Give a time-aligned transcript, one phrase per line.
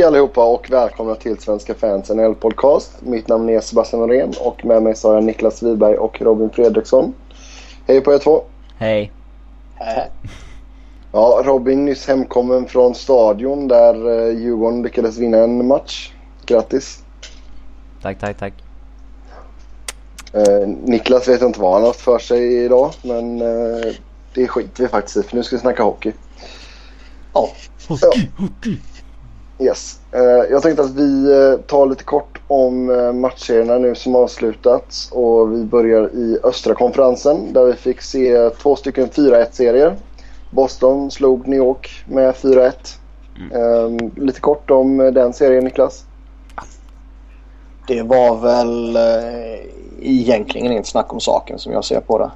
[0.00, 3.02] Hej allihopa och välkomna till Svenska fans NHL podcast.
[3.02, 6.50] Mitt namn är Sebastian Norén och med mig så har jag Niklas Wiberg och Robin
[6.50, 7.14] Fredriksson.
[7.86, 8.44] Hej på er två.
[8.76, 9.12] Hej.
[9.74, 10.10] Hej.
[11.12, 16.12] Ja, Robin nyss hemkommen från stadion där eh, Djurgården lyckades vinna en match.
[16.46, 17.02] Grattis.
[18.02, 18.52] Tack, tack, tack.
[20.32, 23.92] Eh, Niklas vet inte vad han har haft för sig idag men eh,
[24.34, 26.12] det skiter vi faktiskt i för nu ska vi snacka hockey.
[27.32, 27.48] Ja.
[27.88, 28.78] Hockey, hockey.
[29.60, 30.00] Yes.
[30.12, 35.10] Eh, jag tänkte att vi eh, tar lite kort om eh, matcherna nu som avslutats
[35.12, 39.96] och vi börjar i östra konferensen där vi fick se två stycken 4-1-serier.
[40.50, 42.72] Boston slog New York med 4-1.
[43.52, 46.04] Eh, lite kort om den serien Niklas.
[47.86, 48.98] Det var väl
[50.00, 52.30] egentligen inget snack om saken som jag ser på det.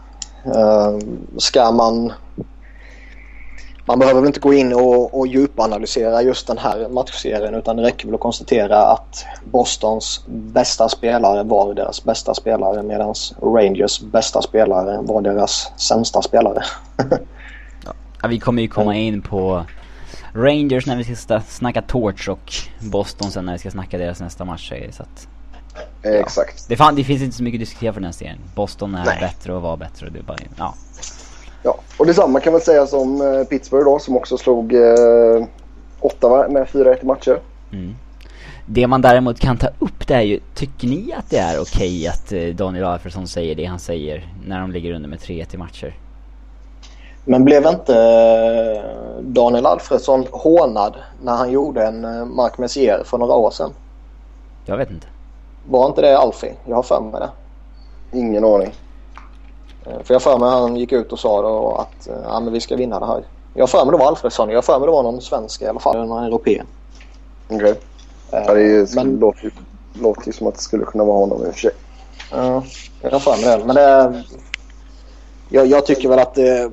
[0.45, 0.99] Eh,
[1.37, 2.13] ska man...
[3.87, 7.83] Man behöver väl inte gå in och, och djupanalysera just den här matchserien utan det
[7.83, 14.43] räcker väl att konstatera att Bostons bästa spelare var deras bästa spelare medan Rangers bästa
[14.43, 16.63] spelare var deras sämsta spelare.
[18.23, 19.65] Ja, vi kommer ju komma in på
[20.33, 24.45] Rangers när vi ska snacka Torch och Boston sen när vi ska snacka deras nästa
[24.45, 25.29] matchserie så att
[26.03, 26.69] Eh, Exakt.
[26.69, 28.39] det, fan, det finns inte så mycket att diskutera för den här serien.
[28.55, 29.19] Boston är Nej.
[29.21, 30.75] bättre och var bättre och det bara, ja.
[31.65, 31.77] Ja.
[31.99, 35.45] Och detsamma kan man säga som eh, Pittsburgh då som också slog eh,
[36.01, 37.39] Ottawa med 4-1 i matcher.
[37.73, 37.95] Mm.
[38.67, 42.09] Det man däremot kan ta upp det är ju, tycker ni att det är okej
[42.09, 45.57] att eh, Daniel Alfredsson säger det han säger när de ligger under med 3-1 i
[45.57, 45.95] matcher?
[47.25, 52.01] Men blev inte eh, Daniel Alfredsson hånad när han gjorde en
[52.35, 53.71] Mark Messier för några år sedan?
[54.67, 55.07] Jag vet inte.
[55.69, 56.55] Var inte det Alfie?
[56.67, 57.31] Jag har för mig det.
[58.19, 58.73] Ingen aning.
[59.87, 62.53] Eh, För jag för mig han gick ut och sa då att eh, ja, men
[62.53, 63.25] vi ska vinna det här.
[63.53, 64.51] Jag för mig det var Alfredsson.
[64.51, 66.07] Jag för mig det var någon svensk i alla fall.
[66.07, 66.63] Någon europé.
[67.49, 67.71] Okej.
[67.71, 67.77] Eh,
[68.47, 69.51] Ja, det är ju- Men låter, ju-
[70.03, 71.71] låter ju som att det skulle kunna vara honom i och för sig.
[72.31, 72.63] ja,
[73.01, 73.65] jag har för mig det.
[73.65, 74.25] Men det,
[75.49, 76.71] jag, jag tycker väl att det,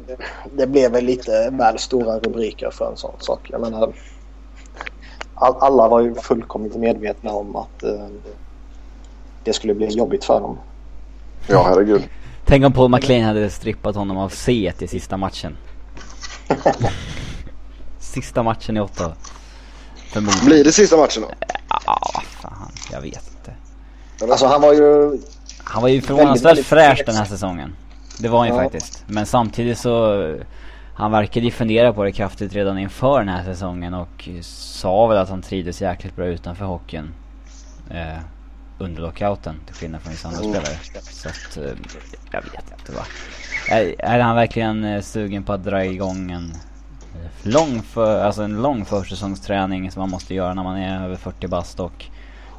[0.52, 3.48] det blev väl lite väl stora rubriker för en sån sak.
[3.52, 3.94] Jag menar,
[5.34, 8.08] all, alla var ju fullkomligt medvetna om att eh,
[9.44, 10.58] det skulle bli jobbigt för dem.
[11.48, 12.04] Ja, herregud.
[12.52, 15.58] Tänk om Paul McLean hade strippat honom av C i sista matchen.
[18.00, 19.14] sista matchen i Ottawa.
[20.14, 20.46] Förmodligen.
[20.46, 21.30] Blir det sista matchen då?
[21.86, 22.72] Ja, fan.
[22.92, 23.54] Jag vet inte.
[24.32, 25.18] Alltså han var ju
[25.64, 27.76] Han var ju förvånansvärt fräsch den här säsongen.
[28.20, 28.62] Det var han ju Ja.
[28.62, 29.04] faktiskt.
[29.08, 30.36] Men samtidigt så...
[30.94, 35.18] Han verkade ju fundera på det kraftigt redan inför den här säsongen och sa väl
[35.18, 37.14] att han trivdes jäkligt bra utanför hockeyn.
[37.90, 38.18] Eh,
[38.82, 40.54] under lockouten, till skillnad från vissa andra Mm.
[40.54, 40.80] spelare.
[41.02, 41.74] Så att, eh,
[42.32, 43.02] jag vet inte va.
[43.70, 46.54] Är, är han verkligen eh, sugen på att dra igång en
[47.16, 51.16] eh, lång, för, alltså en lång försäsongsträning som man måste göra när man är över
[51.16, 52.06] 40 bast och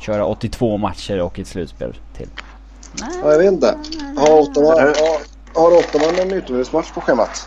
[0.00, 2.28] köra 82 matcher och ett slutspel till?
[3.00, 3.74] Ja, jag vet inte.
[4.16, 7.46] Har Ottawa, har, har Ottawa en utomhusmatch på schemat?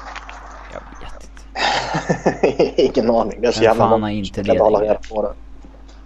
[0.73, 2.81] Jag vet inte.
[2.81, 3.41] Ingen aning.
[3.41, 4.53] Det är så Men jävla fan har inte det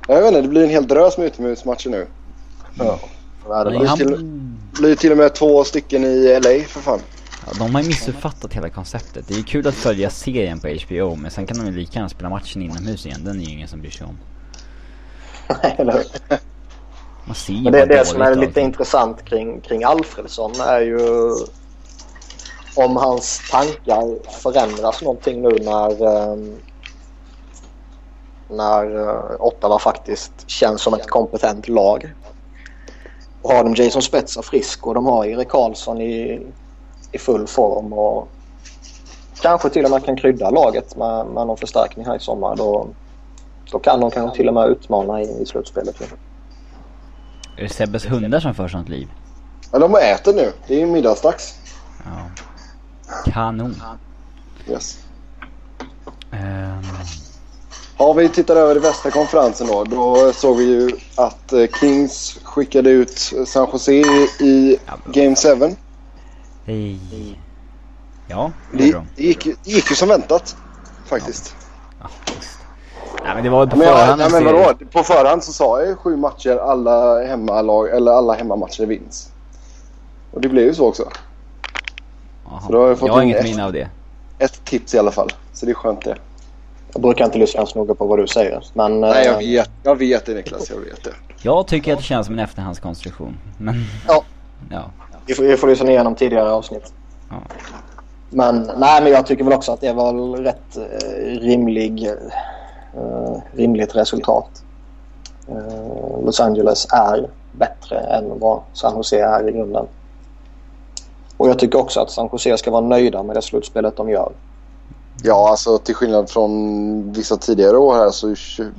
[0.08, 2.08] Jag vet inte, det blir en hel drös med utomhusmatcher nu.
[2.78, 3.00] Ja.
[3.50, 3.98] Ja, det Nej, var- han,
[4.74, 7.00] Det blir till och med två stycken i LA för fan.
[7.46, 9.28] ja, de har ju missuppfattat hela konceptet.
[9.28, 11.94] Det är ju kul att följa serien på HBO men sen kan de ju lika
[11.94, 13.24] gärna spela matchen inomhus igen.
[13.24, 14.18] Den är ju ingen som bryr sig om.
[15.78, 16.04] Hur?
[17.26, 21.00] Man ser ju Men det, det som är lite intressant kring, kring Alfredsson är ju
[22.76, 26.56] om hans tankar förändras någonting nu när, ehm,
[28.50, 32.14] när uh, Ottawa faktiskt känns som ett kompetent lag.
[33.42, 36.42] Och har de Jason Spezza frisk och de har Erik Karlsson i,
[37.12, 38.28] i full form och
[39.42, 42.56] kanske till och med kan krydda laget med, med någon förstärkning här i sommar.
[42.56, 42.88] Då,
[43.72, 46.02] då kan de kanske till och med utmana i, i slutspelet.
[47.58, 49.08] Är det Sebbes hundar som för sånt liv?
[49.72, 50.52] Ja, de äter nu.
[50.68, 51.56] Det är ju middagsdags.
[52.06, 53.32] Ja.
[53.32, 53.76] Kanon.
[54.68, 54.98] Yes.
[56.32, 56.84] Ehm,
[58.02, 59.84] Ja, vi tittar över i västra konferensen då.
[59.84, 63.94] Då såg vi ju att eh, Kings skickade ut San Jose
[64.40, 65.76] i, Game 7.
[66.66, 67.00] hej.
[68.28, 70.56] Ja, det Det, det, gick, det gick ju som väntat.
[71.06, 71.56] Faktiskt.
[72.00, 72.10] Ja.
[73.24, 74.74] Nej men det var på Men, förhand nej, en men vadå?
[74.92, 79.30] På förhand så sa jag ju sju matcher, alla hemmalag, eller alla hemmamatcher vinns.
[80.32, 81.04] Och det blev ju så också.
[82.46, 82.62] Jaha.
[82.62, 83.90] Så då har jag fått jag har in inget minne av det.
[84.40, 85.30] Ett tips i alla fall.
[85.54, 86.16] Så det är skönt det.
[86.94, 88.64] Jag brukar inte lyssna så noga på vad du säger.
[88.74, 89.70] Men, Nej, jag eh, vet.
[89.84, 90.70] Jag vet det Niklas.
[90.70, 91.14] Jag vet det.
[91.42, 93.38] Jag tycker att det känns som en efterhandskonstruktion.
[93.58, 93.76] Men...
[94.08, 94.24] Ja.
[94.72, 94.84] Ja.
[95.26, 96.94] vi, får, vi får lyssna igenom tidigare avsnitt.
[97.30, 97.36] Ja.
[98.30, 102.08] Men, nej, men jag tycker väl också att det var rätt eh, rimlig,
[102.98, 104.64] uh, rimligt resultat.
[105.50, 109.86] Uh, Los Angeles är bättre än vad San Jose är i grunden.
[111.38, 114.32] Och jag tycker också att San Jose ska vara nöjda med det slutspelet de gör.
[115.24, 118.36] Ja, alltså till skillnad från vissa tidigare år här så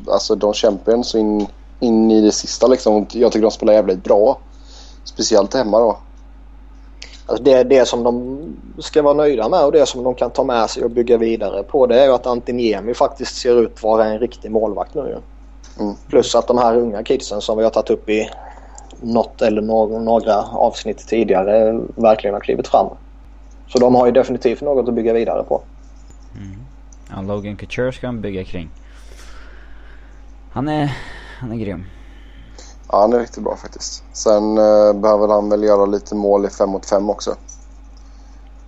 [0.09, 1.47] alltså de kämpar så in,
[1.81, 3.07] in i det sista liksom.
[3.13, 4.39] Jag tycker de spelar jävligt bra.
[5.05, 5.97] Speciellt hemma då.
[7.27, 8.39] Alltså det, det som de
[8.79, 11.63] ska vara nöjda med och det som de kan ta med sig och bygga vidare
[11.63, 15.19] på det är ju att Antiniemi faktiskt ser ut att vara en riktig målvakt nu.
[15.81, 15.95] Mm.
[16.09, 18.31] Plus att de här unga kidsen som vi har tagit upp i
[19.01, 19.63] något eller
[20.01, 22.87] några avsnitt tidigare verkligen har klivit fram.
[23.69, 25.61] Så de har ju definitivt något att bygga vidare på.
[27.11, 28.71] Ja, Logan Couture ska han bygga kring.
[30.53, 30.97] Han är,
[31.41, 31.85] han är grym.
[32.89, 34.05] Ja, han är riktigt bra faktiskt.
[34.13, 37.35] Sen uh, behöver han väl göra lite mål i 5 mot 5 också.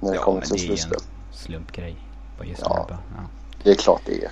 [0.00, 0.99] När det ja, kommer till slutspel.
[0.99, 1.97] Ja, slumpgrej.
[2.39, 2.97] På just ja, ja,
[3.62, 4.31] det är klart det är.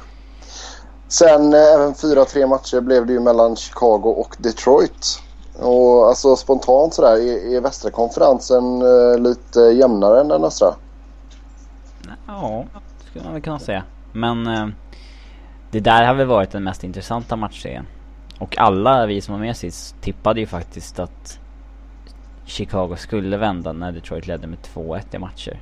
[1.08, 5.22] Sen uh, även 4-3 matcher blev det ju mellan Chicago och Detroit.
[5.58, 10.74] Och alltså spontant sådär, är, är västra konferensen uh, lite jämnare än den östra?
[12.26, 12.64] Ja,
[13.10, 13.84] skulle man väl kunna säga.
[14.12, 14.68] Men uh,
[15.70, 17.86] det där har väl varit den mest intressanta matchserien.
[18.38, 21.40] Och alla vi som var med sist tippade ju faktiskt att
[22.44, 25.60] Chicago skulle vända när Detroit ledde med 2-1 i matcher.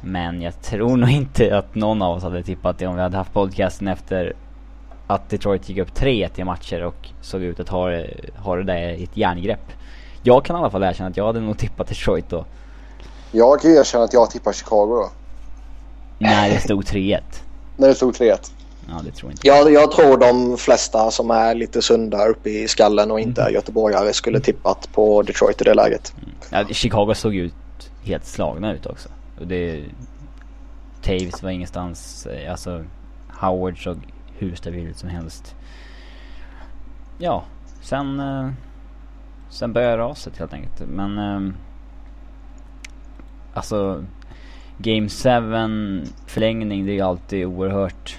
[0.00, 3.16] Men jag tror nog inte att någon av oss hade tippat det om vi hade
[3.16, 4.32] haft podcasten efter
[5.06, 7.90] att Detroit gick upp 3-1 i matcher och såg ut att ha,
[8.36, 9.72] ha det där i ett järngrepp.
[10.22, 12.44] Jag kan i alla fall erkänna att jag hade nog tippat Detroit då.
[13.32, 15.10] Jag kan erkänna att jag tippar Chicago då.
[16.18, 17.20] När det stod 3-1.
[17.78, 18.52] När det stod 3-1.
[18.88, 19.72] Ja, det tror inte jag.
[19.72, 24.12] Jag tror de flesta som är lite sunda uppe i skallen och inte är göteborgare
[24.12, 26.14] skulle tippat på Detroit i det läget.
[26.16, 26.66] Mm.
[26.68, 27.54] Ja, Chicago såg ut
[28.02, 29.08] helt slagna ut också.
[29.40, 29.84] Och det...
[31.02, 32.26] Taves var ingenstans.
[32.26, 32.84] Eh, alltså,
[33.40, 33.98] Howard såg
[34.38, 35.54] hur stabil ut som helst.
[37.18, 37.44] Ja,
[37.82, 38.20] sen...
[38.20, 38.50] Eh,
[39.50, 40.82] sen började raset helt enkelt.
[40.88, 41.18] Men...
[41.18, 41.54] Eh,
[43.54, 44.04] alltså...
[44.78, 48.18] Game 7 förlängning, det är ju alltid oerhört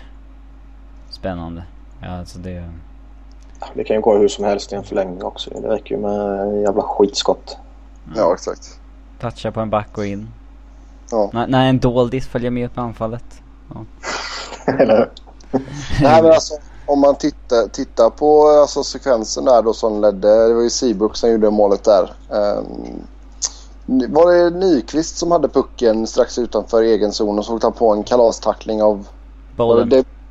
[1.09, 1.63] spännande.
[2.01, 2.69] Ja, alltså det...
[3.73, 5.50] Det kan ju gå hur som helst i en förlängning också.
[5.50, 7.57] Det räcker ju med jävla skitskott.
[8.15, 8.79] Ja, exakt.
[9.19, 10.27] Toucha på en back och in.
[11.11, 11.31] Ja.
[11.33, 13.41] N när en doldis följer med på anfallet.
[13.73, 13.85] Ja.
[14.79, 15.09] Eller
[16.01, 16.53] Nej men alltså
[16.85, 20.47] om man tittar, tittar på alltså, sekvensen där då som ledde.
[20.47, 22.13] Det var ju Seabrook som gjorde målet där.
[22.29, 23.01] Um,
[23.89, 27.94] var det Nyqvist som hade pucken strax utanför egen zon och så åkte han på
[27.94, 29.07] en kalastackling av...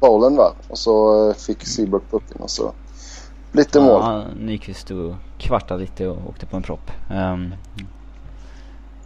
[0.00, 0.52] Bowlen va?
[0.69, 2.72] Och så eh, fick Seabrook pucken och så
[3.52, 4.00] lite mål.
[4.02, 6.90] Ja, Nyqvist stod och kvartade lite och åkte på en propp.
[7.10, 7.55] Um,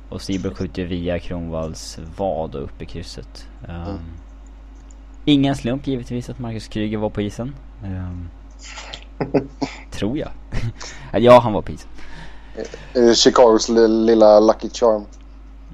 [0.09, 3.47] och Seabrook skjuter via Kronvalls vad och upp i krysset.
[3.69, 3.99] Um, mm.
[5.25, 7.55] Ingen slump givetvis att Marcus Kryger var på isen.
[7.85, 8.29] Um,
[9.91, 10.31] tror jag.
[11.23, 11.91] ja, han var på isen.
[13.15, 15.05] Chicagos lilla Lucky Charm.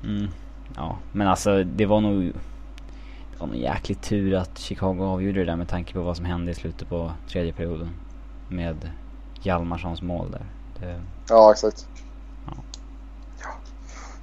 [0.05, 0.29] Mm,
[0.77, 2.33] ja, men alltså det var nog
[3.33, 6.25] det var en jäkligt tur att Chicago avgjorde det där med tanke på vad som
[6.25, 7.91] hände i slutet på tredje perioden.
[8.49, 8.91] Med
[9.43, 10.47] Hjalmarssons mål där.
[10.81, 11.01] Det...
[11.29, 11.87] Ja, exakt.
[12.47, 12.53] Ja.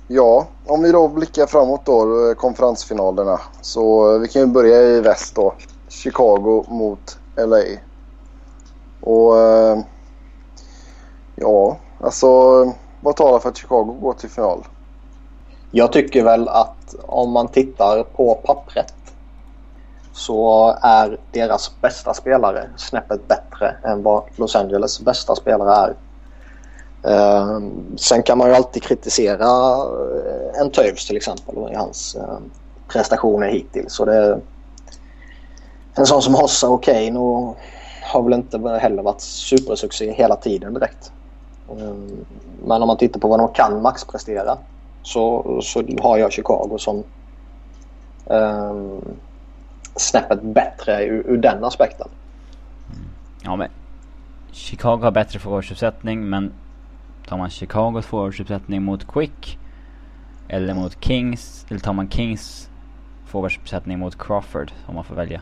[0.07, 0.47] ja.
[0.65, 3.39] om vi då blickar framåt då, konferensfinalerna.
[3.61, 5.53] Så vi kan ju börja i väst då.
[5.89, 7.63] Chicago mot LA.
[9.01, 9.79] Och eh,
[11.35, 12.27] ja, alltså
[13.01, 14.63] vad talar för att Chicago går till final?
[15.71, 18.93] Jag tycker väl att om man tittar på pappret
[20.13, 25.95] så är deras bästa spelare snäppet bättre än vad Los Angeles bästa spelare är.
[27.05, 32.37] Ehm, sen kan man ju alltid kritisera eh, en Toews till exempel i hans eh,
[32.87, 33.93] prestationer hittills.
[33.93, 34.39] Så det,
[35.95, 37.57] en sån som Hossa och Kane och
[38.03, 41.11] har väl inte heller varit supersuccé hela tiden direkt.
[41.69, 42.25] Ehm,
[42.65, 44.57] men om man tittar på vad de kan maxprestera
[45.03, 47.03] så, så har jag Chicago som
[48.25, 49.01] um,
[49.95, 52.07] snäppet bättre ur, ur den aspekten.
[52.89, 53.03] Mm.
[53.43, 53.69] Ja men
[54.51, 56.53] Chicago har bättre forwardsuppsättning men
[57.27, 59.59] tar man Chicagos forwardsuppsättning mot Quick
[60.47, 62.69] eller mot Kings eller tar man Kings
[63.25, 65.41] forwardsuppsättning mot Crawford om man får välja?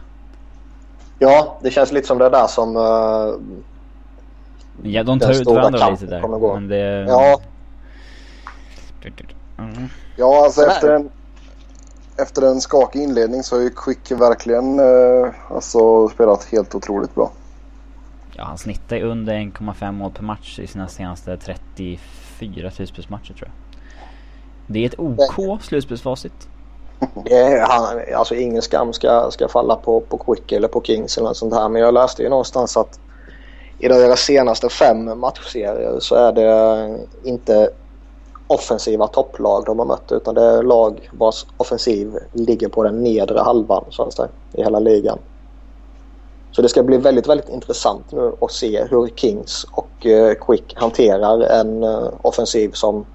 [1.20, 3.64] Ja, det känns lite som det där som uh,
[4.82, 6.54] Ja, de tar ut varandra lite där.
[6.54, 7.06] Men det...
[7.08, 7.42] Ja.
[9.58, 9.90] Mm.
[10.16, 11.10] Ja, alltså efter en,
[12.18, 17.32] efter en skakig inledning så har ju Quick verkligen eh, alltså, spelat helt otroligt bra.
[18.36, 23.52] Ja, han snittar under 1,5 mål per match i sina senaste 34 slutspelsmatcher tror jag.
[24.68, 26.48] Det är ett OK slutspelsfacit.
[27.68, 31.38] Han, alltså ingen skam ska, ska falla på, på Quick eller på Kings eller något
[31.38, 31.70] sånt här.
[31.70, 33.00] Men jag läste ju någonstans att
[33.80, 37.70] i deras senaste fem matchserier så är det inte
[38.48, 43.40] offensiva topplag de har mött utan det är lag vars offensiv ligger på den nedre
[43.40, 45.20] halvan så att säga, i hela ligan.
[46.52, 50.74] Så det ska bli väldigt, väldigt intressant nu att se hur Kings och eh, Quick
[50.76, 53.06] hanterar en eh, offensiv som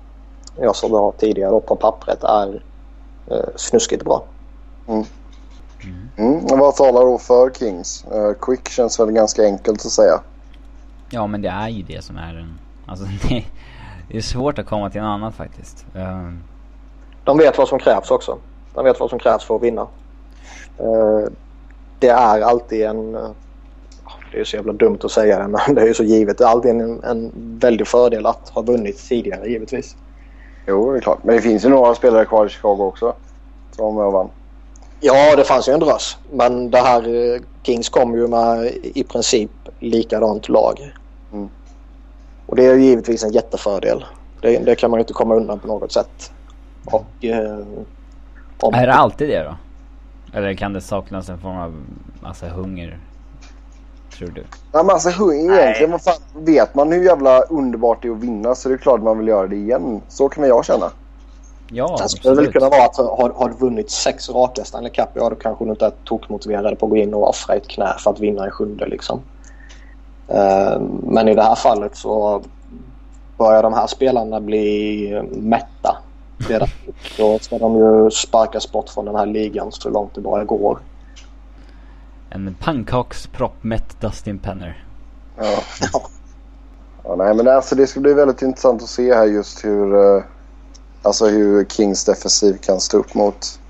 [0.61, 2.63] jag sa tidigare då, på pappret är
[3.31, 4.25] eh, snuskigt bra.
[4.89, 5.05] Mm.
[6.17, 6.59] Mm.
[6.59, 8.05] Vad talar då för Kings?
[8.41, 10.21] Quick känns väl ganska enkelt att säga.
[11.11, 12.59] Ja men det är ju det som är en...
[12.87, 13.45] Alltså det,
[14.09, 15.87] det är svårt att komma till något annat faktiskt.
[15.97, 16.33] Uh...
[17.25, 18.39] De vet vad som krävs också.
[18.75, 19.83] De vet vad som krävs för att vinna.
[20.81, 21.29] Uh,
[21.99, 23.13] det är alltid en...
[24.33, 26.39] Det är så jävla dumt att säga det men det är ju så givet.
[26.39, 29.97] Det är alltid en, en väldig fördel att ha vunnit tidigare givetvis.
[30.67, 31.25] Jo, det är klart.
[31.25, 33.15] Men det finns ju några spelare kvar i Chicago också.
[33.73, 34.29] Som vann.
[35.01, 36.17] Ja, det fanns ju en drös.
[36.33, 40.95] Men det här eh, Kings kom ju med i princip likadant lag.
[41.33, 41.49] Mm.
[42.47, 44.05] Och det är ju givetvis en jättefördel.
[44.41, 46.33] Det, det, kan man ju inte komma undan på något sätt.
[46.85, 47.25] Och...
[47.25, 47.59] Eh,
[48.61, 48.75] om...
[48.75, 49.57] Är det alltid det då?
[50.33, 51.75] Eller kan det saknas en form av
[52.23, 52.99] alltså, hunger?
[54.19, 54.45] Tror du?
[54.73, 55.91] Ja, men alltså hunger egentligen.
[55.91, 59.03] Vad fan, vet man hur jävla underbart det är att vinna så det är klart
[59.03, 60.01] man vill göra det igen.
[60.09, 60.91] Så kan jag känna.
[61.71, 64.91] Ja, Sen skulle det väl kunna vara att har, har du vunnit sex raka Stanley
[64.91, 67.69] Cup, ja då kanske du inte är tokmotiverad på att gå in och offra ett
[67.69, 69.21] knä för att vinna en sjunde liksom.
[70.31, 72.43] Uh, men i det här fallet så
[73.39, 75.97] börjar de här spelarna bli mätta.
[76.49, 76.69] Redan.
[77.19, 80.79] Då ska de ju sparkas bort från den här ligan så långt det bara går.
[82.31, 84.85] En pannkaksproppmätt Dustin Penner.
[85.37, 85.59] Ja.
[87.05, 87.17] ja.
[87.17, 90.23] nej men alltså det ska bli väldigt intressant att se här just hur uh
[91.03, 93.61] Alltså hur Kings defensiv kan stå upp mot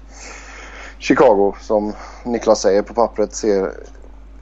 [0.98, 1.92] Chicago som
[2.24, 3.72] Niklas säger på pappret ser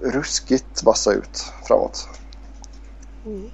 [0.00, 2.08] ruskigt vassa ut framåt.
[3.26, 3.50] Mm.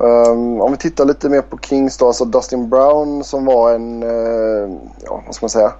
[0.00, 4.02] Um, om vi tittar lite mer på Kings då, alltså Dustin Brown som var en,
[4.02, 5.72] uh, ja vad ska man säga,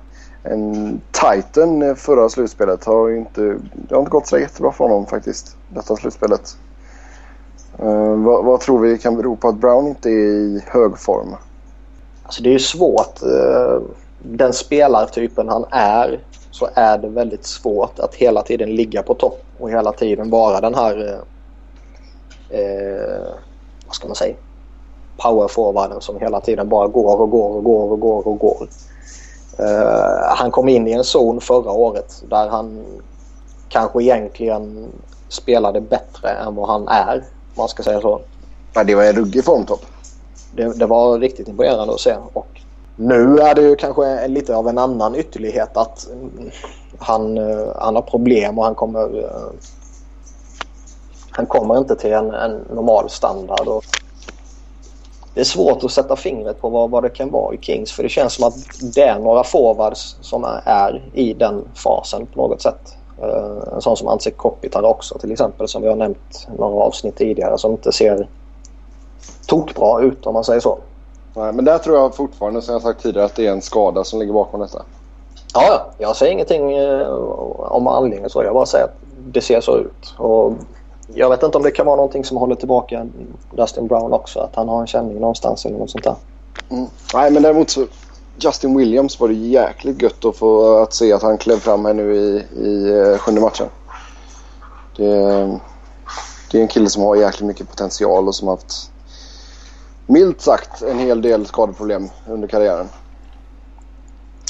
[0.42, 3.40] en titan förra slutspelet har inte,
[3.72, 6.56] det har inte gått så jättebra för honom faktiskt, detta slutspelet.
[7.82, 11.36] Uh, vad, vad, tror vi kan bero på att Brown inte är i hög form?
[12.28, 13.22] Alltså det är ju svårt.
[13.22, 13.80] Eh,
[14.22, 16.20] den spelartypen han är
[16.50, 20.60] så är det väldigt svårt att hela tiden ligga på topp och hela tiden vara
[20.60, 21.22] den här
[22.50, 23.26] eh, eh
[23.86, 24.34] vad ska man säga
[25.16, 28.68] powerforwarden som hela tiden bara går och går och går och går och går.
[29.58, 32.84] Eh, han kom in i en zon förra året där han
[33.68, 34.92] kanske egentligen
[35.28, 37.16] spelade bättre än vad han är.
[37.16, 37.22] Om
[37.56, 38.20] man ska säga så.
[38.72, 39.84] Ja, det var en ruggig formtopp
[40.52, 42.16] det, det, var riktigt imponerande att se.
[42.32, 42.60] Och
[42.96, 46.50] nu är det ju kanske lite av en annan ytterlighet att mm,
[46.98, 49.52] han, eh, han har problem och han kommer eh,
[51.30, 53.68] han kommer inte till en, en normal standard.
[53.68, 53.84] Och
[55.34, 58.02] det är svårt att sätta fingret på vad, vad det kan vara i Kings för
[58.02, 58.54] det känns som att
[58.94, 62.96] det är några forwards som är i den fasen på något sätt.
[63.22, 67.16] Eh, en sån som Antsi Kopitar också till exempel som vi har nämnt några avsnitt
[67.16, 68.28] tidigare som inte ser
[69.46, 70.78] tokbra ut om man säger så.
[71.34, 74.04] Nej, men där tror jag fortfarande som jag sagt tidigare att det är en skada
[74.04, 74.82] som ligger bakom detta.
[75.54, 75.86] Ja, ja.
[75.98, 77.08] Jag säger ingenting eh,
[77.58, 78.42] om anledningen så.
[78.42, 78.96] Jag bara säger att
[79.32, 80.14] det ser så ut.
[80.16, 80.52] Och
[81.14, 83.06] jag vet inte om det kan vara någonting som håller tillbaka
[83.56, 84.40] Dustin Brown också.
[84.40, 86.14] Att han har en känning någonstans eller något sånt där.
[86.70, 86.86] Mm.
[87.14, 87.86] Nej, men däremot så
[88.38, 91.94] Justin Williams var det jäkligt gött att få att se att han klev fram här
[91.94, 93.66] nu i, i uh, sjunde matchen.
[94.96, 95.10] Det,
[96.50, 98.90] det är en kille som har jäkligt mycket potential och som har haft
[100.08, 102.88] milt sagt en hel del skadeproblem under karriären.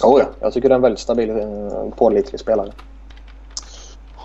[0.02, 2.72] Oh ja, jag tycker det är en väldigt stabil, eh, pålitlig spelare.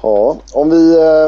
[0.01, 1.25] Ja, om vi, eh,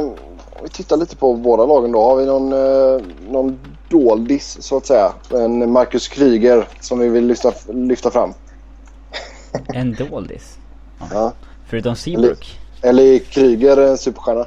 [0.57, 2.01] om vi tittar lite på båda lagen då.
[2.01, 3.59] Har vi någon, eh, någon
[3.89, 5.13] doldis så att säga?
[5.29, 8.33] En Marcus Kryger som vi vill lyfta, lyfta fram.
[9.73, 10.57] En doldis?
[10.99, 11.05] Ja.
[11.11, 11.33] ja.
[11.67, 12.59] Förutom Seabrook?
[12.81, 14.45] Eller, eller Kryger en superstjärna?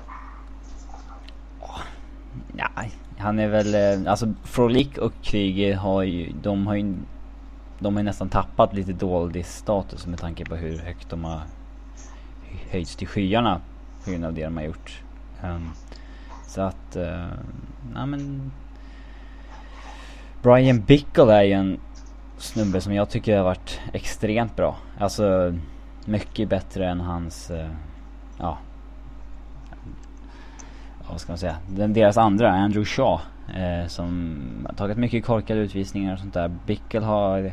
[2.53, 6.95] Nej, han är väl, eh, alltså Frolik och Kryger har ju, de har ju,
[7.79, 11.41] de har ju nästan tappat lite doldis-status med tanke på hur högt de har
[12.71, 13.61] höjts till skyarna
[14.05, 15.03] på grund av det de har gjort.
[15.45, 15.71] Um,
[16.47, 17.27] så att, uh,
[17.95, 18.53] nej men...
[20.43, 21.81] Brian Bickle är ju en
[22.39, 24.77] snubbe som jag tycker har varit extremt bra.
[24.99, 25.55] Alltså
[26.05, 27.71] mycket bättre än hans, uh,
[28.39, 28.59] ja,
[31.11, 33.21] vad ska man säga, den, deras andra, Andrew Shaw.
[33.55, 34.39] Eh, som
[34.69, 36.51] har tagit mycket korkade utvisningar och sånt där.
[36.67, 37.53] Bickel har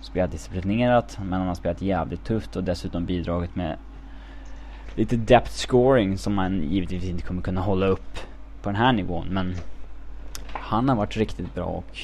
[0.00, 3.76] spelat disciplinerat men han har spelat jävligt tufft och dessutom bidragit med
[4.94, 8.18] lite depth scoring som man givetvis inte kommer kunna hålla upp
[8.62, 9.54] på den här nivån men
[10.52, 11.98] han har varit riktigt bra och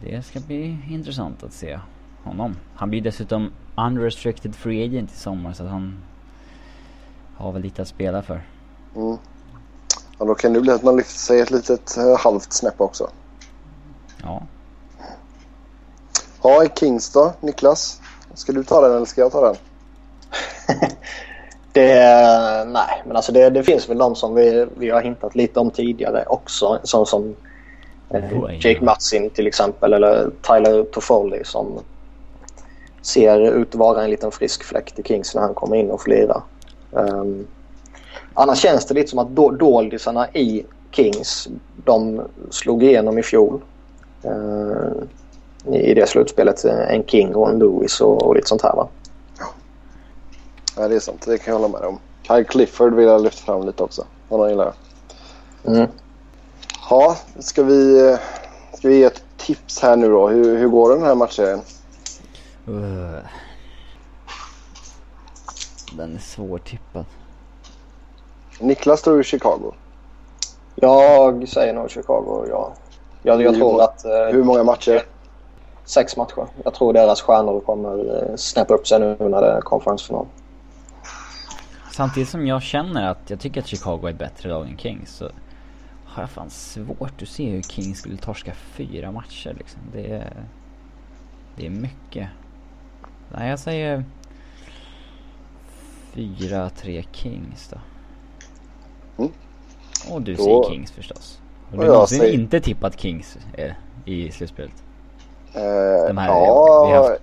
[0.00, 1.78] det ska bli intressant att se
[2.22, 2.56] honom.
[2.74, 5.96] Han blir dessutom unrestricted free agent i sommar så att han
[7.36, 8.40] har väl lite att spela för.
[8.96, 9.18] Mm.
[10.18, 13.10] Ja, då kan det bli att man lyfter sig ett litet uh, halvt snäpp också.
[14.22, 14.42] Ja.
[16.42, 18.00] Ja, i Kings då, Niklas?
[18.34, 19.56] Ska du ta den eller ska jag ta den?
[21.72, 25.60] det, nej, men alltså det, det, finns väl de som vi, vi har hintat lite
[25.60, 26.80] om tidigare också.
[26.82, 27.36] Som, som
[28.10, 31.80] eh, Jake Matsin till exempel eller Tyler Toffoli som
[33.02, 36.02] ser ut att vara en liten frisk fläkt i Kings när han kommer in och
[36.02, 36.42] får lira.
[36.90, 37.46] Um,
[38.36, 41.48] annars känns det lite som att do doldisarna i Kings
[41.84, 43.60] de slog igenom i fjol.
[44.24, 44.92] Uh,
[45.74, 46.64] I det slutspelet.
[46.64, 48.88] En King och en Lewis och, och lite sånt här va.
[50.76, 51.22] Ja, det är sant.
[51.26, 51.98] Det kan jag hålla med om.
[52.22, 54.04] Kyle Clifford vill jag lyfta fram lite också.
[54.28, 55.74] Honom gillar jag.
[55.74, 55.88] Mm.
[56.90, 58.16] Ja, ska vi,
[58.74, 60.28] ska vi ge ett tips här nu då?
[60.28, 61.60] Hur, hur går den här matchen?
[62.68, 63.18] Uh.
[65.92, 67.04] Den är svårtippad.
[68.60, 69.72] Niklas tror du Chicago?
[70.74, 72.72] Jag säger nog Chicago, ja.
[73.22, 74.04] Jag, jag tror att...
[74.04, 75.02] Eh, hur många matcher?
[75.84, 76.46] Sex matcher.
[76.64, 80.26] Jag tror deras stjärnor kommer eh, snäppa upp sig nu när det är konferensfinal.
[81.92, 85.10] Samtidigt som jag känner att jag tycker att Chicago är ett bättre lag än Kings
[85.16, 85.30] så
[86.04, 89.80] har jag fan svårt att se hur Kings skulle torska fyra matcher liksom.
[89.92, 90.32] Det är...
[91.56, 92.28] Det är mycket.
[93.28, 94.04] Nej, jag säger...
[96.14, 97.78] 4-3 Kings då.
[99.18, 99.32] Mm.
[100.10, 100.44] Och du då...
[100.44, 101.38] säger Kings förstås.
[101.70, 102.34] Har du någonsin säger...
[102.34, 103.72] inte tippat Kings eh,
[104.04, 104.72] i slutspelet?
[105.56, 105.62] Uh,
[106.08, 106.86] De här ja...
[106.86, 107.22] vi haft...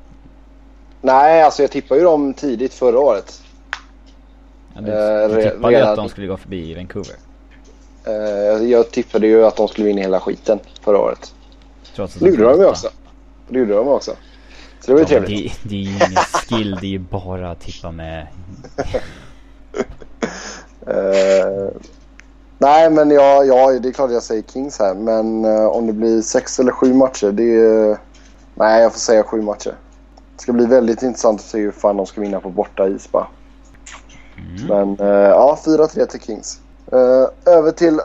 [1.02, 3.42] Nej, alltså jag tippade ju dem tidigt förra året.
[4.74, 7.16] Ja, du, uh, du tippade ju att de skulle gå förbi Vancouver.
[8.08, 11.34] Uh, jag tippade ju att de skulle vinna hela skiten förra året.
[11.96, 12.90] Trots att det gjorde de ju också.
[13.50, 14.12] Det gjorde de också.
[14.80, 15.60] Så det var ju ja, trevligt.
[15.64, 18.28] Det, det är ju ingen skill, det är ju bara att tippa med.
[20.88, 21.70] Uh,
[22.58, 24.94] nej men ja, ja, det är klart jag säger Kings här.
[24.94, 27.98] Men uh, om det blir sex eller sju matcher, det är...
[28.56, 29.76] Nej, jag får säga sju matcher.
[30.36, 33.12] Det ska bli väldigt intressant att se hur fan de ska vinna på borta is
[33.12, 33.28] bara.
[34.38, 34.68] Mm.
[34.68, 36.60] Men uh, ja, 4-3 till Kings.
[37.46, 38.00] över till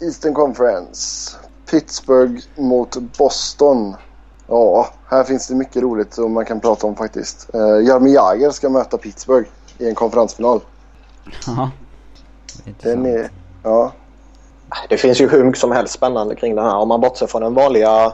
[0.00, 1.36] Eastern Conference.
[1.70, 3.96] Pittsburgh mot Boston.
[4.46, 7.50] Ja, här finns det mycket roligt som man kan prata om faktiskt.
[7.54, 10.60] Uh, Jaromir Jagr ska möta Pittsburgh i en konferensfinal.
[11.46, 11.70] Ja,
[12.82, 13.30] Den är,
[13.62, 13.92] ja.
[14.88, 16.76] Det finns ju hur mycket som helst spännande kring det här.
[16.76, 18.12] Om man bortser från den vanliga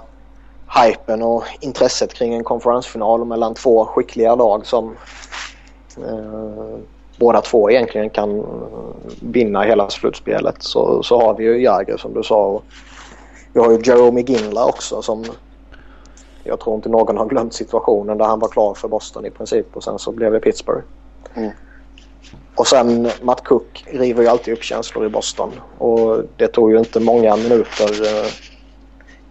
[0.84, 4.96] hypen och intresset kring en konferensfinal mellan två skickliga lag som
[5.96, 6.78] eh,
[7.18, 8.46] båda två egentligen kan
[9.20, 12.46] vinna hela slutspelet så, så har vi ju Jagr som du sa.
[12.46, 12.64] Och
[13.52, 15.24] vi har ju Jerome Ginla också som
[16.44, 19.76] jag tror inte någon har glömt situationen där han var klar för Boston i princip
[19.76, 20.84] och sen så blev det Pittsburgh.
[21.34, 21.50] Mm.
[22.54, 26.78] Och sen Matt Cook river ju alltid upp känslor i Boston och det tog ju
[26.78, 28.30] inte många minuter eh,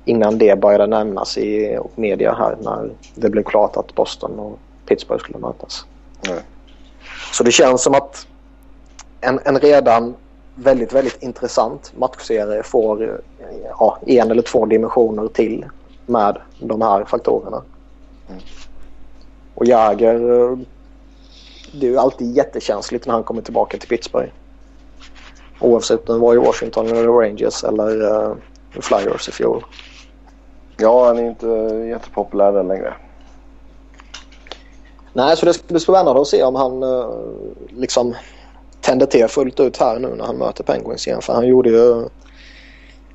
[0.05, 5.23] innan det började nämnas i media här när det blev klart att Boston och Pittsburgh
[5.23, 5.85] skulle mötas.
[6.27, 6.39] Mm.
[7.33, 8.27] Så det känns som att
[9.21, 10.15] en, en redan
[10.55, 13.21] väldigt, väldigt intressant matchserie får
[13.69, 15.65] ja, en eller två dimensioner till
[16.05, 17.63] med de här faktorerna.
[18.29, 18.41] Mm.
[19.55, 20.57] Och Jäger,
[21.79, 24.31] det är ju alltid jättekänsligt när han kommer tillbaka till Pittsburgh.
[25.59, 28.35] Oavsett om det var i Washington eller Rangers eller uh,
[28.69, 29.65] Flyers i fjol.
[30.77, 31.47] Ja, han är inte
[31.89, 32.93] jättepopulär där längre.
[35.13, 37.09] Nej, så det ska bli spännande att se om han uh,
[37.69, 38.15] liksom
[38.81, 41.21] tänder till fullt ut här nu när han möter Penguins igen.
[41.21, 42.05] För han gjorde ju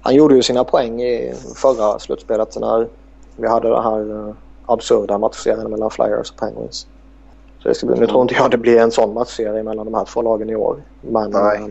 [0.02, 2.88] han gjorde ju sina poäng i förra slutspelet när
[3.36, 4.34] vi hade det här eh,
[4.66, 6.86] absurda matchserien mellan Flyers och Penguins.
[7.62, 9.94] Så det ska bli, nu tror inte jag det blir en sån matchserie mellan de
[9.94, 10.82] här två lagen i år.
[11.00, 11.68] Men eh,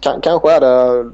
[0.00, 1.10] kan, kanske är det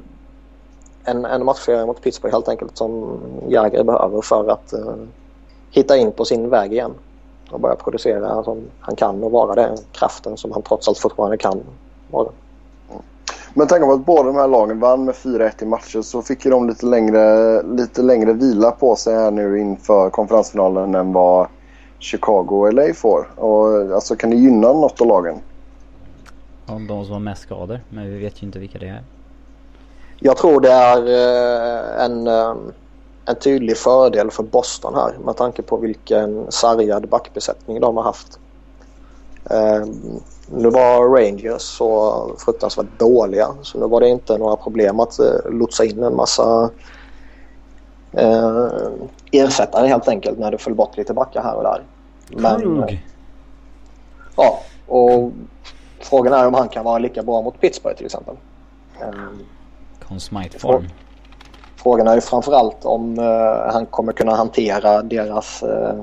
[1.03, 4.93] en, en matchserie mot Pittsburgh helt enkelt som Jagr behöver för att uh,
[5.71, 6.93] hitta in på sin väg igen.
[7.51, 11.37] Och börja producera som han kan och vara den kraften som han trots allt fortfarande
[11.37, 11.59] kan
[12.11, 12.29] vara.
[13.53, 16.45] Med tanke på att båda de här lagen vann med 4-1 i matcher så fick
[16.45, 21.47] ju de lite längre, lite längre vila på sig här nu inför konferensfinalen än vad
[21.99, 23.29] Chicago och LA får.
[23.35, 25.41] Och, alltså, kan det gynna något av lagen?
[26.65, 29.03] Om de som har mest skador, men vi vet ju inte vilka det är.
[30.19, 32.55] Jag tror det är eh, en, eh,
[33.25, 38.39] en tydlig fördel för Boston här med tanke på vilken sargad backbesättning de har haft.
[39.49, 39.85] Eh,
[40.51, 45.51] nu var Rangers så fruktansvärt dåliga så nu var det inte några problem att eh,
[45.51, 46.69] lotsa in en massa
[48.11, 48.67] eh,
[49.31, 51.83] ersättare helt enkelt när det föll bort lite backar här och där.
[52.29, 53.05] Men, Krug.
[54.35, 55.31] Ja, och
[55.99, 58.35] frågan är om han kan vara lika bra mot Pittsburgh till exempel.
[59.01, 59.07] Eh,
[60.07, 60.87] Conn Smythe-form.
[61.75, 65.95] Frågan är ju framförallt om eh, han kommer kunna hantera deras eh,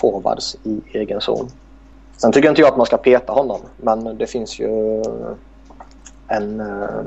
[0.00, 1.48] forwards i egen zon.
[2.16, 5.02] Sen tycker inte jag att man ska peta honom men det finns ju
[6.28, 7.04] en eh,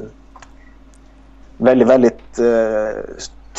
[1.57, 3.01] väldigt, väldigt eh,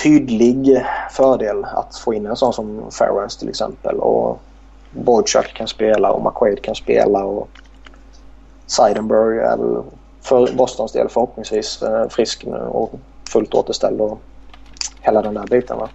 [0.02, 3.96] tydlig fördel att få in en sån som Ferrens till exempel.
[3.96, 4.40] Och
[4.90, 7.48] Boychuk kan spela och McQuaid kan spela och
[8.66, 9.82] Seidenberg är väl
[10.20, 12.92] för Bostons del förhoppningsvis eh, frisk nu och
[13.32, 14.18] fullt återställd och
[15.00, 15.78] hela den där biten.
[15.78, 15.88] Va?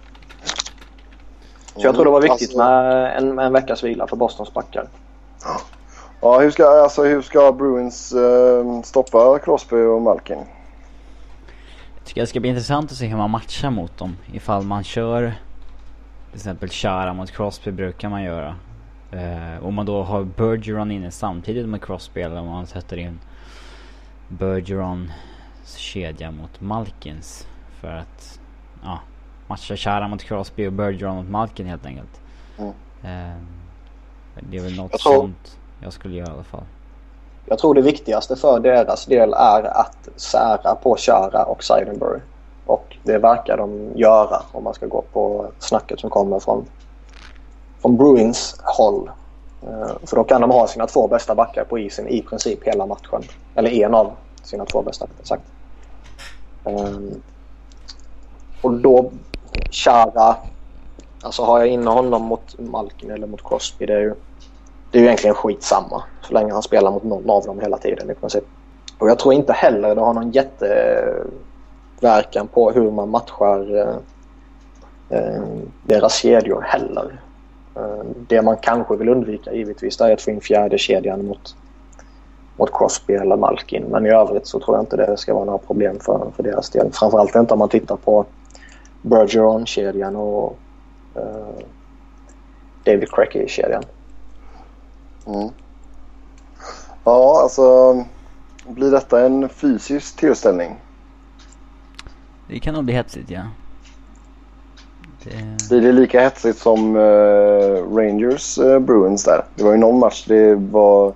[1.76, 4.54] Så jag tror det var viktigt Alltså- med en, med en veckas vila för Bostons
[4.54, 4.88] backar.
[6.20, 10.38] Ja, hur ska, alltså, hur ska Bruins eh, stoppa Crosby och Malkin?
[12.04, 14.16] Tycker det ska bli intressant att se hur man matchar mot dem.
[14.32, 15.22] Ifall man kör
[16.30, 18.56] till exempel Chara mot Crosby brukar man göra.
[19.12, 23.18] Eh, om man då har Bergeron inne samtidigt med Crosby eller om man sätter in
[24.28, 25.10] Bergerons
[25.76, 27.46] kedja mot Malkins.
[27.80, 28.40] För att
[28.82, 29.00] ja,
[29.46, 32.20] matcha Chara mot Crosby och Bergeron mot Malkin helt enkelt.
[32.58, 32.70] Mm.
[33.02, 33.36] Eh,
[34.40, 36.64] det är väl något Jag tror- sånt jag skulle göra i alla fall.
[37.46, 42.20] Jag tror det viktigaste för deras del är att sära på Chara och Seidenberg.
[42.66, 46.66] Och det verkar de göra om man ska gå på snacket som kommer från,
[47.82, 49.10] från Bruins håll.
[49.62, 52.86] Eh, för då kan de ha sina två bästa backar på isen i princip hela
[52.86, 53.22] matchen.
[53.54, 55.42] Eller en av sina två bästa sagt.
[56.64, 56.98] Eh,
[58.62, 59.10] och då
[59.70, 60.36] Chara,
[61.22, 64.14] alltså har jag inne honom mot Malkin eller mot Crosby det är ju
[64.94, 68.10] det är ju egentligen skitsamma så länge han spelar mot någon av dem hela tiden
[68.10, 68.44] i princip.
[68.98, 73.96] Och jag tror inte heller det har någon jätteverkan på hur man matchar eh,
[75.18, 75.42] eh
[75.82, 77.20] deras kedjor heller.
[77.76, 81.56] Eh, det man kanske vill undvika givetvis är att få in fjärde kedjan mot,
[82.56, 83.84] mot Crosby eller Malkin.
[83.84, 86.70] Men i övrigt så tror jag inte det ska vara några problem för, för deras
[86.70, 86.90] del.
[86.92, 88.24] Framförallt inte om man tittar på
[89.02, 90.56] Bergeron-kedjan och
[91.14, 91.48] eh,
[92.84, 93.82] David Cracky-kedjan.
[95.26, 95.48] Mm.
[97.04, 97.94] Ja, alltså
[98.68, 100.80] blir detta en fysisk tillställning?
[102.48, 103.42] Det kan nog bli hetsigt ja.
[105.24, 105.68] Det...
[105.68, 109.44] Blir det lika hetsigt som eh, Rangers eh, Bruins där?
[109.54, 111.12] Det var ju någon match det var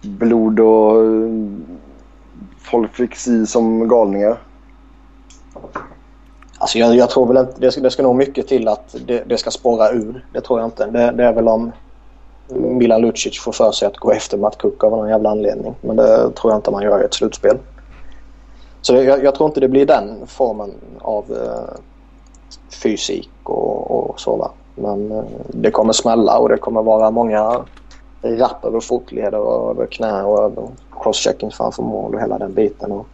[0.00, 1.30] blod och eh,
[2.58, 4.38] folk fick si som galningar.
[6.58, 9.24] Alltså jag, jag tror väl inte, det ska, det ska nog mycket till att det,
[9.26, 10.24] det ska spåra ur.
[10.32, 10.86] Det tror jag inte.
[10.86, 11.72] Det, det är väl om
[12.54, 15.74] Milan Lucic får för sig att gå efter Matt Cook av någon jävla anledning.
[15.80, 17.58] Men det tror jag inte man gör i ett slutspel.
[18.80, 21.80] Så det, jag, jag tror inte det blir den formen av eh,
[22.82, 24.36] fysik och, och så.
[24.36, 24.50] Va?
[24.74, 27.64] Men eh, det kommer smälla och det kommer vara många
[28.22, 30.68] rapp över fotleder och över knä och över
[31.00, 32.92] crosschecking framför mål och hela den biten.
[32.92, 33.06] Och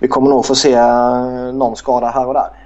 [0.00, 2.61] vi kommer nog få se eh, någon skada här och där.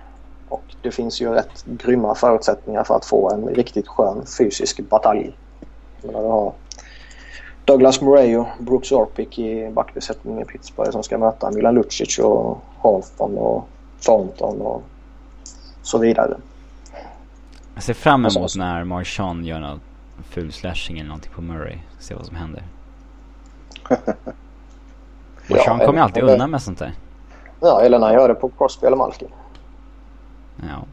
[0.48, 5.36] Och det finns ju rätt grymma förutsättningar för att få en riktigt skön fysisk batalj.
[6.02, 6.52] Jag menar, vi har
[7.64, 12.58] Douglas Murray och Brooks Orpik i backbesättningen i Pittsburgh som ska möta Milan Lucic och
[12.82, 13.68] Halton och
[14.00, 14.82] Thornton och
[15.82, 16.36] så vidare.
[17.74, 19.80] Jag ser fram så- emot när Marchand gör någon
[20.30, 21.78] ful slashing eller någonting på Murray.
[21.98, 22.62] Se vad som händer.
[25.50, 26.92] Marchand kommer ju alltid eller- undan med sånt där.
[27.60, 29.28] Ja, eller när jag gör det på Crosby eller Malkin.
[30.56, 30.84] Ja.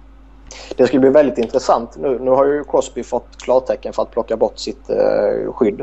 [0.78, 1.98] Det skulle bli väldigt intressant.
[1.98, 5.82] Nu, nu har ju Crosby fått klartecken för att plocka bort sitt eh, skydd.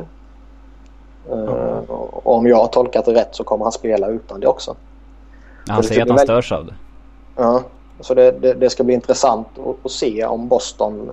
[1.31, 4.77] Eh, och om jag har tolkat det rätt så kommer han spela utan det också.
[5.69, 6.75] Han det säger att han väldigt- störs av det.
[7.37, 7.63] Ja,
[8.01, 11.11] så det, det, det ska bli intressant att, att se om Boston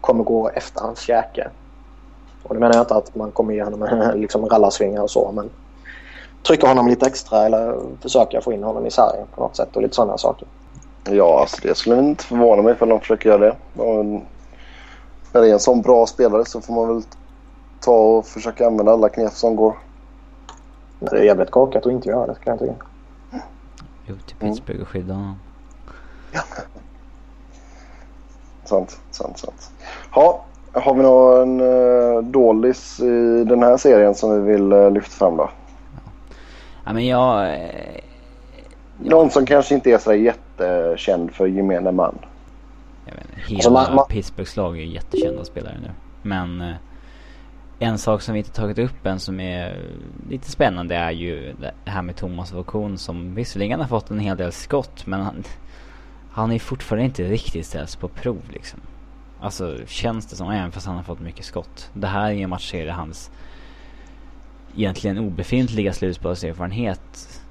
[0.00, 1.50] kommer gå efter hans käke.
[2.42, 5.32] Och det menar jag inte att man kommer ge honom en liksom rallarsvingar och så
[5.32, 5.50] men
[6.42, 9.82] trycka honom lite extra eller försöka få in honom i sargen på något sätt och
[9.82, 10.48] lite sådana saker.
[11.04, 13.82] Ja, alltså det skulle inte förvåna mig ifall de försöker göra det.
[13.82, 14.04] Och
[15.32, 17.02] när det är en sån bra spelare så får man väl
[17.80, 19.76] ta och försöka använda alla knep som går.
[20.98, 22.74] Men det är jävligt korkat att inte göra det ska jag tycka.
[24.06, 25.36] Jo, till Pittsburgh och skydda honom.
[28.64, 29.70] Sant, sant, sant.
[30.14, 35.10] Ja, har vi någon uh, dålis i den här serien som vi vill eh, lyfta
[35.10, 35.50] fram då?
[36.84, 37.54] Ja men jag...
[37.54, 38.11] eh,
[39.04, 42.18] Någon som kanske inte är så jättekänd för gemene man.
[43.06, 45.90] Jag vet inte, hela Alltså, man- man- Pittsburghs lag är jättekända spelare nu.
[46.22, 46.74] Men eh,
[47.78, 49.76] en sak som vi inte tagit upp än som är
[50.30, 54.36] lite spännande är ju det här med Thomas Vokon som visserligen har fått en hel
[54.36, 55.44] del skott men han,
[56.32, 58.80] han är fortfarande inte riktigt ställs på prov liksom.
[59.40, 61.90] Alltså känns det som, även fast han har fått mycket skott.
[61.94, 63.30] Det här är en matchserie där hans
[64.76, 67.41] egentligen obefintliga slutspelserfarenhet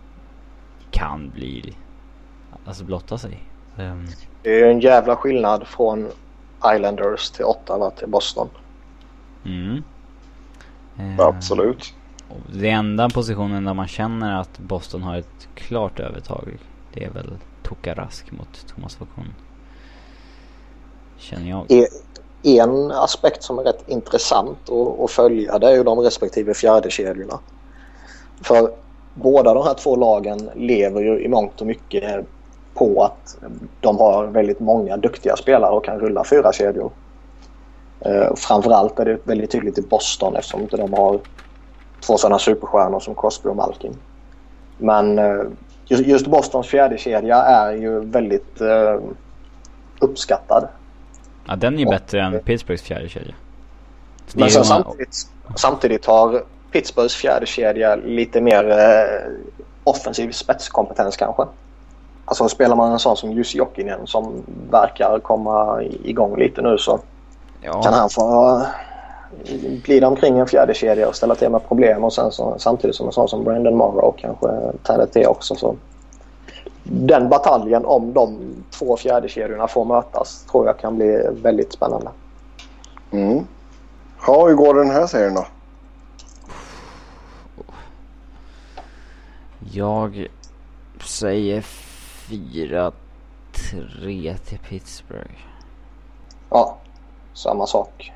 [0.91, 1.75] kan bli,
[2.65, 3.43] alltså blotta sig.
[3.77, 4.07] Ehm,
[4.43, 6.07] Det är ju en jävla skillnad från
[6.75, 8.49] Islanders till Ottawa till Boston.
[9.45, 9.83] Mm.
[10.97, 11.93] Eh, Absolut.
[12.53, 16.57] Det enda positionen där man känner att Boston har ett klart övertag
[16.93, 17.29] det är väl
[17.63, 19.33] Tokarask mot Thomas Vokon.
[21.17, 21.65] Känner jag.
[21.71, 21.87] E-
[22.43, 27.39] En aspekt som är rätt intressant att, att följa det är ju de respektive fjärdekedjorna.
[28.41, 28.71] För
[29.13, 32.25] båda de här två lagen lever ju i mångt och mycket
[32.73, 33.37] på att
[33.81, 36.91] de har väldigt många duktiga spelare och kan rulla fyra kedjor.
[37.99, 41.19] Eh, framförallt är det väldigt tydligt i Boston eftersom inte de har
[42.01, 43.95] två sådana superstjärnor som Crosby och Malkin.
[44.77, 45.41] Men eh,
[45.85, 48.99] just, Bostons fjärde kedja är ju väldigt eh,
[49.99, 50.67] uppskattad.
[51.47, 53.33] Ja den är ju och- bättre än Pittsburghs fjärde kedja.
[54.35, 55.15] Men sen samtidigt,
[55.55, 59.31] samtidigt har Pittsburghs fjärde kedja lite mer eh,
[59.83, 61.43] offensiv spetskompetens kanske.
[62.25, 66.99] Alltså spelar man en sån som Jussi Jokinen som verkar komma igång lite nu så
[67.61, 72.03] ja, kan han få eh, glida omkring en fjärde kedja och ställa till med problem
[72.03, 74.47] och sen så, samtidigt som en sån som Brandon Morrow kanske
[74.83, 75.55] tänder till också.
[75.55, 75.75] Så
[76.83, 78.37] den bataljen om de
[78.79, 82.09] två fjärdekedjorna får mötas tror jag kan bli väldigt spännande.
[83.11, 83.47] Mm.
[84.27, 85.45] Ja, hur går den här serien då?
[89.73, 90.27] Jag
[91.05, 92.91] säger 4-3
[94.37, 95.39] till Pittsburgh.
[96.49, 96.77] Ja,
[97.33, 98.13] samma sak.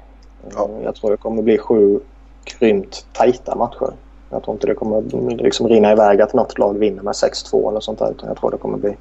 [0.55, 0.69] Ja.
[0.83, 1.99] Jag tror det kommer bli sju
[2.45, 3.93] grymt tajta matcher.
[4.29, 5.01] Jag tror inte det kommer
[5.43, 8.11] liksom rinna iväg att något lag vinner med 6-2 eller sånt där.
[8.11, 8.97] Utan jag tror det kommer bli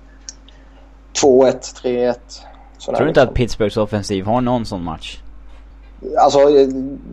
[1.23, 1.53] 2-1,
[1.83, 2.15] 3-1.
[2.79, 3.29] sådär Tror du inte liksom.
[3.29, 5.21] att Pittsburghs offensiv har någon sån match?
[6.19, 6.39] Alltså,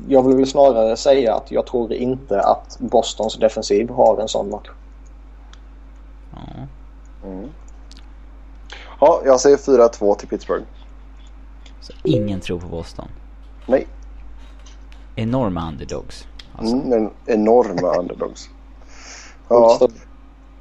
[0.07, 4.49] jag vill väl snarare säga att jag tror inte att Bostons defensiv har en sån
[4.49, 4.69] match.
[6.47, 6.67] Ja.
[7.27, 7.49] Mm.
[8.99, 10.63] Ja, jag säger 4-2 till Pittsburgh.
[11.81, 13.07] Så ingen tror på Boston.
[13.65, 13.87] Nej,
[15.15, 16.27] Enorma underdogs.
[16.55, 16.75] Alltså.
[16.75, 18.49] mm, en enorma underdogs.
[19.47, 19.79] Ja,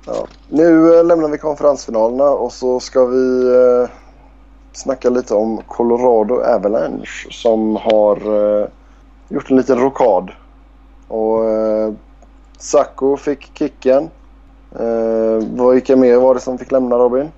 [0.07, 0.27] ja.
[0.49, 3.91] Nu eh, lämnar vi konferensfinalerna och så ska vi eh,
[4.73, 8.69] snacka lite om Colorado Avalanche som har eh,
[9.29, 10.31] gjort en liten rokad.
[11.09, 11.93] Och eh,
[12.59, 14.11] Sacco fick kicken.
[14.73, 17.29] Eh, vad vilka mer var det som fick lämna Robin?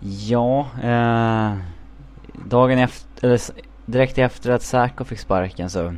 [0.00, 1.52] Ja, eh,
[2.48, 3.40] dagen efter, eller
[3.86, 5.94] direkt efter att Sacco fick sparken så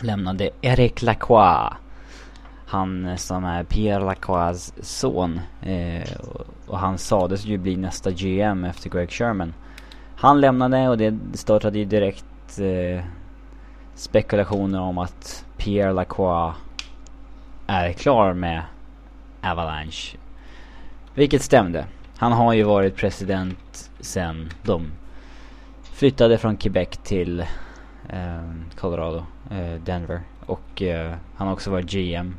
[0.00, 1.74] lämnade Eric Lacroix.
[2.66, 5.40] Han eh, som är Pierre Lacroix son.
[5.62, 9.54] Eh, och, och han sades ju bli nästa GM efter Greg Sherman.
[10.16, 13.04] Han lämnade och det startade ju direkt eh,
[13.94, 16.56] spekulationer om att Pierre Lacroix
[17.66, 18.62] är klar med
[19.42, 20.16] Avalanche.
[21.14, 21.86] Vilket stämde.
[22.16, 24.86] Han har ju varit president sen de
[25.82, 27.40] flyttade från Quebec till
[28.08, 30.20] eh, Colorado, eh, Denver.
[30.46, 32.34] Och eh, han har också varit GM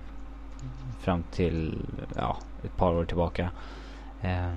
[1.01, 1.85] fram till,
[2.15, 3.49] ja, ett par år tillbaka.
[4.21, 4.53] Eh,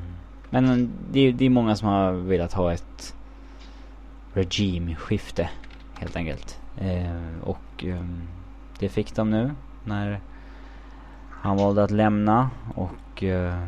[0.50, 3.14] men det, är- det är många som har velat ha ett
[4.34, 5.48] regimskifte
[5.98, 6.60] helt enkelt.
[6.78, 8.22] Eh, och ehm,
[8.78, 9.50] det fick de nu
[9.84, 10.20] när
[11.46, 13.62] han valde att lämna och uh,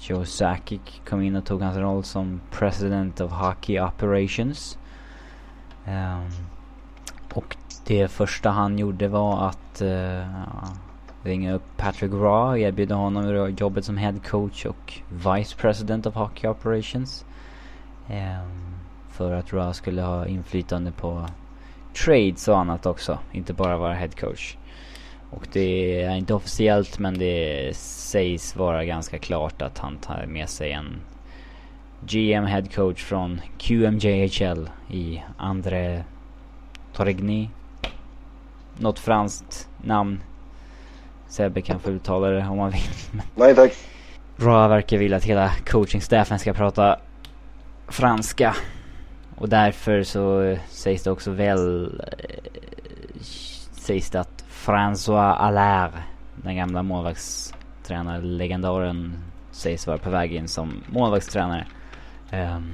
[0.00, 4.78] Joe Sakic kom in och tog hans roll som President of Hockey Operations.
[5.86, 6.30] Um,
[7.34, 7.56] och
[7.86, 10.26] det första han gjorde var att uh,
[11.22, 16.14] ringa upp Patrick Raw och erbjuda honom jobbet som Head Coach och Vice President of
[16.14, 17.24] Hockey Operations.
[18.08, 18.74] Um,
[19.08, 21.26] för att Raw skulle ha inflytande på
[22.04, 24.56] trades och annat också, inte bara vara Head Coach.
[25.30, 30.48] Och det är inte officiellt men det sägs vara ganska klart att han tar med
[30.48, 31.00] sig en
[32.06, 36.04] GM head coach från QMJHL i André
[36.92, 37.48] Torigny.
[38.78, 40.20] Något franskt namn.
[41.28, 42.80] Sebbe kan få uttala det om man vill.
[43.34, 43.72] Nej tack.
[44.36, 46.98] Ra verkar vilja att hela coachingstaffen ska prata
[47.88, 48.56] franska.
[49.36, 51.84] Och därför så eh, sägs det också väl...
[52.18, 52.60] eh,
[53.72, 54.37] Sägs det att
[54.68, 56.02] François Allaire,
[56.36, 59.18] den gamla målvaktstränaren, legendaren
[59.50, 61.66] sägs vara på väg in som målvaktstränare.
[62.32, 62.72] Um,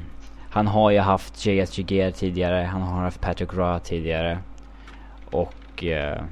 [0.51, 1.79] han har ju haft J.S.
[1.79, 4.39] Giger tidigare, han har haft Patrick Ra tidigare.
[5.31, 5.85] Och...
[5.85, 6.23] Uh,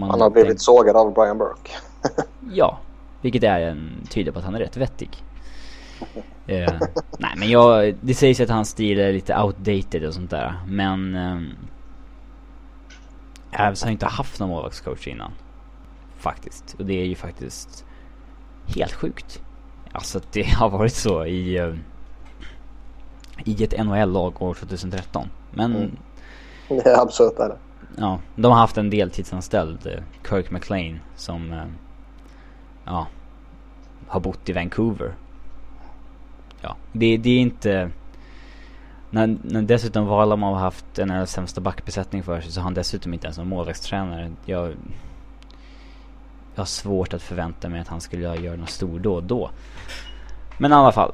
[0.00, 1.70] han har blivit sågad av Brian Burke.
[2.52, 2.78] ja,
[3.20, 5.10] vilket är en, tyder på att han är rätt vettig.
[6.48, 6.78] uh,
[7.18, 10.54] nej men jag, det sägs att hans stil är lite outdated och sånt där.
[10.66, 11.14] Men...
[11.14, 11.54] Um,
[13.58, 15.32] Avs har inte haft någon målvaktscoach innan.
[16.16, 16.76] Faktiskt.
[16.78, 17.84] Och det är ju faktiskt
[18.66, 19.42] helt sjukt.
[19.92, 21.60] Alltså att det har varit så i...
[21.60, 21.74] Uh,
[23.44, 25.28] I ett NHL-lag år 2013.
[25.50, 25.76] Men...
[25.76, 25.96] Mm.
[26.68, 27.58] Det är absurt är det.
[27.96, 29.92] Ja, de har haft en deltidsanställd, uh,
[30.28, 31.52] Kirk McLean, som...
[31.52, 31.64] Uh,
[32.84, 33.06] ja,
[34.06, 35.14] har bott i Vancouver.
[36.60, 37.90] Ja, det, det är inte...
[39.14, 42.64] När, när dessutom Valamo har haft en av de sämsta backbesättning för sig så har
[42.64, 44.32] han dessutom inte ens någon målvaktstränare.
[44.44, 44.68] Jag,
[46.54, 49.50] jag har svårt att förvänta mig att han skulle göra något stordåd då.
[50.58, 51.12] Men i alla fall.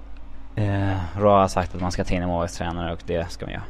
[0.56, 3.52] Eh, Ra har sagt att man ska ta in en målvaktstränare och det ska man
[3.52, 3.64] göra.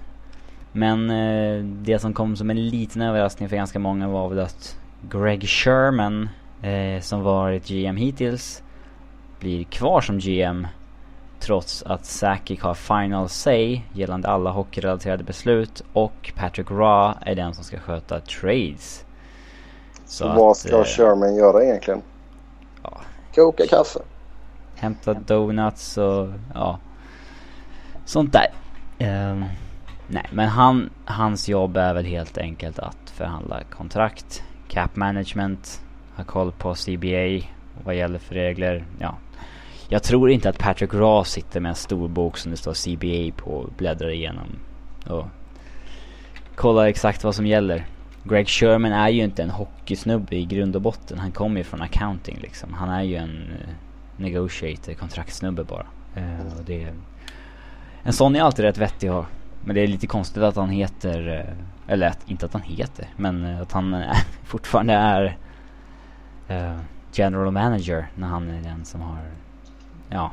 [0.72, 4.76] Men eh, det som kom som en liten överraskning för ganska många var väl att
[5.10, 6.28] Greg Sherman,
[6.62, 8.62] eh, som varit GM hittills,
[9.40, 10.66] blir kvar som GM
[11.40, 17.54] trots att Sakic har final say gällande alla hockeyrelaterade beslut och Patrick Ra är den
[17.54, 19.04] som ska sköta trades.
[20.06, 22.02] Så vad ska eh, Sherman göra egentligen?
[22.82, 23.00] Ja.
[23.34, 24.00] Koka kaffe.
[24.74, 26.78] Hämta donuts och ja.
[28.04, 28.50] Sånt där.
[28.98, 29.44] Um,
[30.06, 35.80] nej men han, hans jobb är väl helt enkelt att förhandla kontrakt, cap management,
[36.16, 37.46] ha koll på CBA,
[37.84, 39.14] vad gäller för regler, ja
[39.92, 43.42] jag tror inte att Patrick Ross sitter med en stor bok som det står CBA
[43.42, 44.58] på och bläddrar igenom.
[45.06, 45.26] Och
[46.54, 47.86] kollar exakt vad som gäller.
[48.24, 51.18] Greg Sherman är ju inte en hockeysnubbe i grund och botten.
[51.18, 52.74] Han kommer ju från accounting liksom.
[52.74, 53.74] Han är ju en eh,
[54.16, 55.86] negotiator, kontraktsnubbe bara.
[56.16, 56.88] Uh, och det,
[58.02, 59.26] en sån är alltid rätt vettig att ha.
[59.64, 63.08] Men det är lite konstigt att han heter, eh, eller att, inte att han heter,
[63.16, 64.04] men att han
[64.44, 65.36] fortfarande är
[67.12, 69.18] general manager när han är den som har
[70.10, 70.30] ja.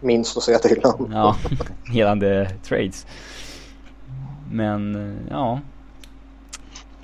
[0.00, 1.10] Minst att säga till om.
[1.12, 1.36] ja,
[1.92, 3.06] gällande trades.
[4.50, 5.60] Men ja.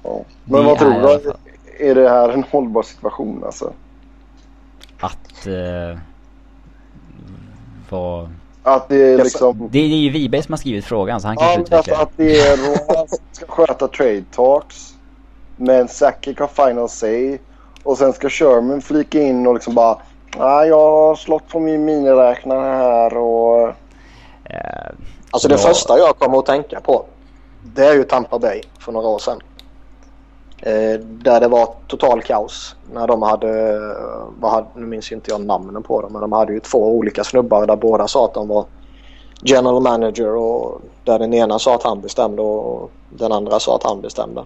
[0.02, 0.24] ja.
[0.44, 1.32] Men vad tror du?
[1.78, 3.72] Är det här en hållbar situation alltså?
[5.00, 5.98] Att eh,
[7.90, 8.28] vad...
[8.62, 9.68] Att det är liksom...
[9.72, 11.78] Det är ju Wiberg som har skrivit frågan så han kanske ja, utvecklar.
[11.78, 14.94] Alltså att det är Roa som ska sköta trade talks.
[15.56, 17.38] Men Sakic har final say.
[17.82, 19.98] Och sen ska Sherman flika in och liksom bara
[20.38, 23.68] Ja, jag har slått på min miniräknare här och...
[24.44, 24.90] Eh,
[25.30, 25.68] alltså det ja.
[25.68, 27.04] första jag kommer att tänka på
[27.64, 29.38] det är ju Tampa Bay för några år sedan.
[30.58, 33.80] Eh, där det var total kaos när de hade,
[34.40, 37.24] vad hade, nu minns inte jag namnen på dem, men de hade ju två olika
[37.24, 38.64] snubbar där båda sa att de var
[39.42, 43.82] general manager och där den ena sa att han bestämde och den andra sa att
[43.82, 44.44] han bestämde.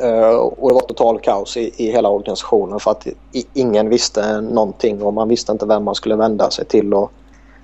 [0.00, 4.40] Uh, och det var total kaos i, i hela organisationen för att i, ingen visste
[4.40, 6.94] någonting och man visste inte vem man skulle vända sig till.
[6.94, 7.12] Och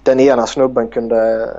[0.03, 1.51] den ena snubben kunde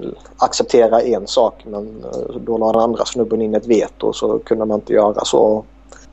[0.00, 4.16] uh, acceptera en sak men uh, då la den andra snubben in ett veto och
[4.16, 5.64] så kunde man inte göra så.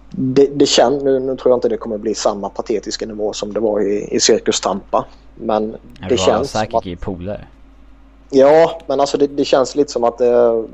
[0.10, 3.54] Det, det känd, nu, nu tror jag inte det kommer bli samma patetiska nivå som
[3.54, 5.06] det var i, i Cirkus Tampa.
[5.36, 5.78] Men det,
[6.10, 6.86] det känns säkert som att...
[6.86, 7.48] i polare.
[8.30, 10.66] Ja, men alltså det, det, känns lite som att det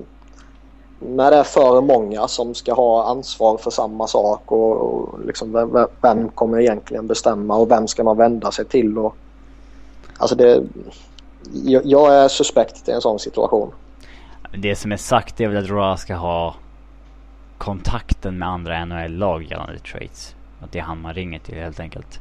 [1.05, 5.51] när det är för många som ska ha ansvar för samma sak och, och liksom
[5.51, 8.97] vem, vem, kommer egentligen bestämma och vem ska man vända sig till?
[8.97, 9.15] Och,
[10.17, 10.63] alltså det,
[11.53, 13.71] jag, jag är suspekt i en sån situation.
[14.57, 16.55] Det som är sagt är väl att Ra ska ha
[17.57, 20.35] kontakten med andra NHL-lag gällande trades.
[20.59, 22.19] Att det är han man ringer till helt enkelt.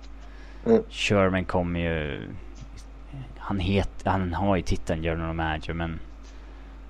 [0.67, 0.83] Mm.
[0.91, 2.29] Sherman kommer ju...
[3.39, 5.99] Han, het, han har ju titeln general manager men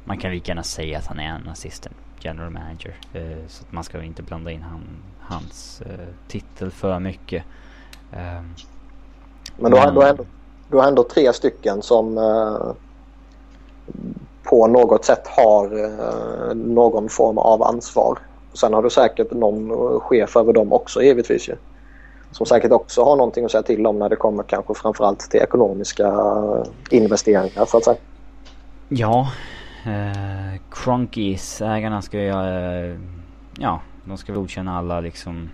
[0.05, 2.95] man kan lika gärna säga att han är en assistant general manager.
[3.13, 4.81] Eh, så att man ska inte blanda in han,
[5.21, 7.45] hans eh, titel för mycket.
[8.13, 8.43] Eh,
[9.57, 10.25] men du har, men, ändå,
[10.71, 12.73] du har ändå tre stycken som eh,
[14.43, 18.19] på något sätt har eh, någon form av ansvar.
[18.53, 21.55] Sen har du säkert någon chef över dem också givetvis ju.
[22.33, 25.41] Som säkert också har någonting att säga till om när det kommer kanske framförallt till
[25.41, 26.15] ekonomiska
[26.91, 27.97] investeringar så att säga.
[28.89, 29.29] Ja,
[29.85, 32.99] Eh, Cronkies, ägarna ska ju, eh,
[33.59, 35.51] ja, de ska godkänna alla liksom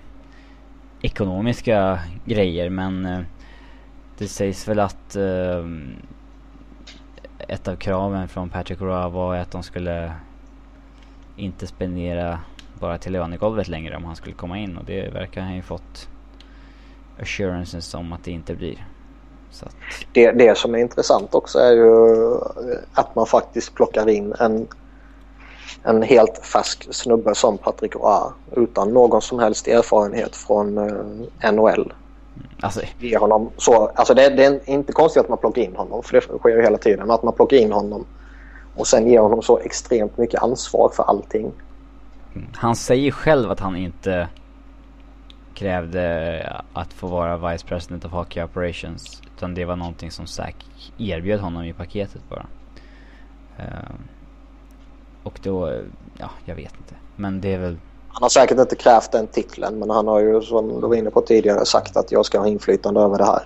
[1.02, 3.20] ekonomiska grejer men eh,
[4.18, 5.66] det sägs väl att eh,
[7.38, 10.12] ett av kraven från Patrick Roy var att de skulle
[11.36, 12.40] inte spendera
[12.80, 16.08] bara till lönegolvet längre om han skulle komma in och det verkar han ju fått
[17.20, 18.86] assurances om att det inte blir.
[19.62, 19.74] Att,
[20.12, 22.34] Det, det som är intressant också är ju
[22.92, 24.66] att man faktiskt plockar in en,
[25.82, 31.92] en helt färsk snubbe som Patrick Roy utan någon som helst erfarenhet från eh, NHL.
[32.60, 36.02] alltså, Ge honom så, alltså det, det är inte konstigt att man plockar in honom
[36.02, 36.98] för det sker ju hela tiden.
[36.98, 38.06] Men att man plockar in honom
[38.76, 41.52] och sen ger honom så extremt mycket ansvar för allting.
[42.54, 44.28] han säger själv att han inte
[45.58, 49.22] krävde att få vara Vice President of Hockey Operations.
[49.36, 50.56] Utan det var någonting som Zack
[50.98, 52.46] erbjöd honom i paketet bara.
[53.58, 53.64] Eh,
[55.22, 55.80] och då,
[56.18, 56.94] ja jag vet inte.
[57.16, 57.78] Men det är väl,
[58.08, 61.10] Han har säkert inte krävt den titeln men han har ju som du var inne
[61.10, 63.42] på tidigare sagt att jag ska ha inflytande över det här.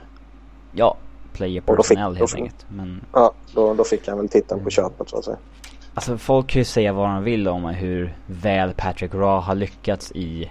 [0.72, 0.96] ja,
[1.32, 2.66] player personnel helt enkelt.
[2.68, 5.38] Men Ja, då, då fick han väl titeln på köpet så att säga.
[5.94, 10.12] Alltså folk kan ju säga vad de vill om hur väl Patrick Raw har lyckats
[10.12, 10.50] i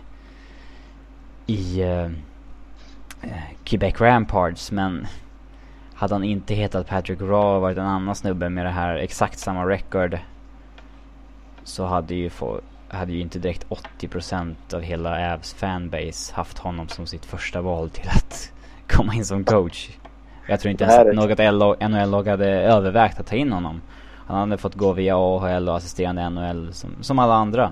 [1.47, 2.05] i eh,
[3.21, 5.07] eh, Quebec Rampards men
[5.93, 9.39] hade han inte hetat Patrick Raw och varit en annan snubbe med det här exakt
[9.39, 10.19] samma record
[11.63, 13.65] så hade ju, få, hade ju inte direkt
[13.99, 18.51] 80% av hela Avs fanbase haft honom som sitt första val till att
[18.87, 19.89] komma in som coach.
[20.47, 21.37] Jag tror inte ens att något
[21.89, 23.81] NHL-lag hade övervägt att ta in honom.
[24.27, 27.71] Han hade fått gå via AHL och assisterande NHL som, som alla andra.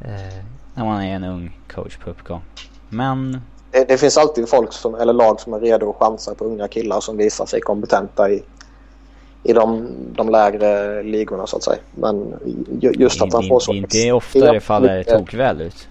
[0.00, 2.42] Eh, när man är en ung coach på uppgång.
[2.96, 3.40] Men
[3.70, 6.68] Det, det finns alltid folk som, eller lag som är redo att chansa på unga
[6.68, 8.42] killar som visar sig kompetenta i,
[9.42, 11.78] i de, de lägre ligorna så att säga.
[11.94, 12.34] Men
[12.80, 13.72] ju, just att han får så...
[13.72, 15.88] det är inte ofta det faller tokväl ut.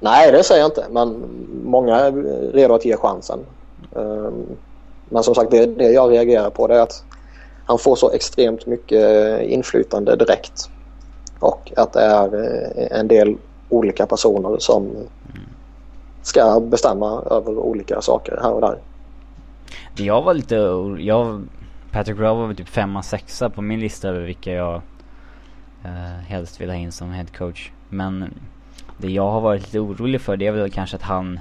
[0.00, 0.84] Nej, det säger jag inte.
[0.90, 1.24] Men
[1.64, 2.12] många är
[2.52, 3.38] redo att ge chansen.
[3.96, 4.46] Ehm,
[5.08, 7.04] Men som sagt, det, det jag reagerar på det är att
[7.66, 10.70] han får så extremt mycket inflytande direkt.
[11.40, 13.36] Och att det är eh, en del
[13.68, 14.90] olika personer som
[16.26, 18.78] ska bestämma över olika saker här och där.
[19.96, 20.54] Det jag var lite,
[20.98, 21.46] jag,
[21.90, 24.74] Patrick Rowe var väl typ femma, sexa på min lista över vilka jag
[25.84, 27.70] eh, helst vill ha in som head coach.
[27.88, 28.34] Men
[28.98, 31.40] det jag har varit lite orolig för det är väl kanske att han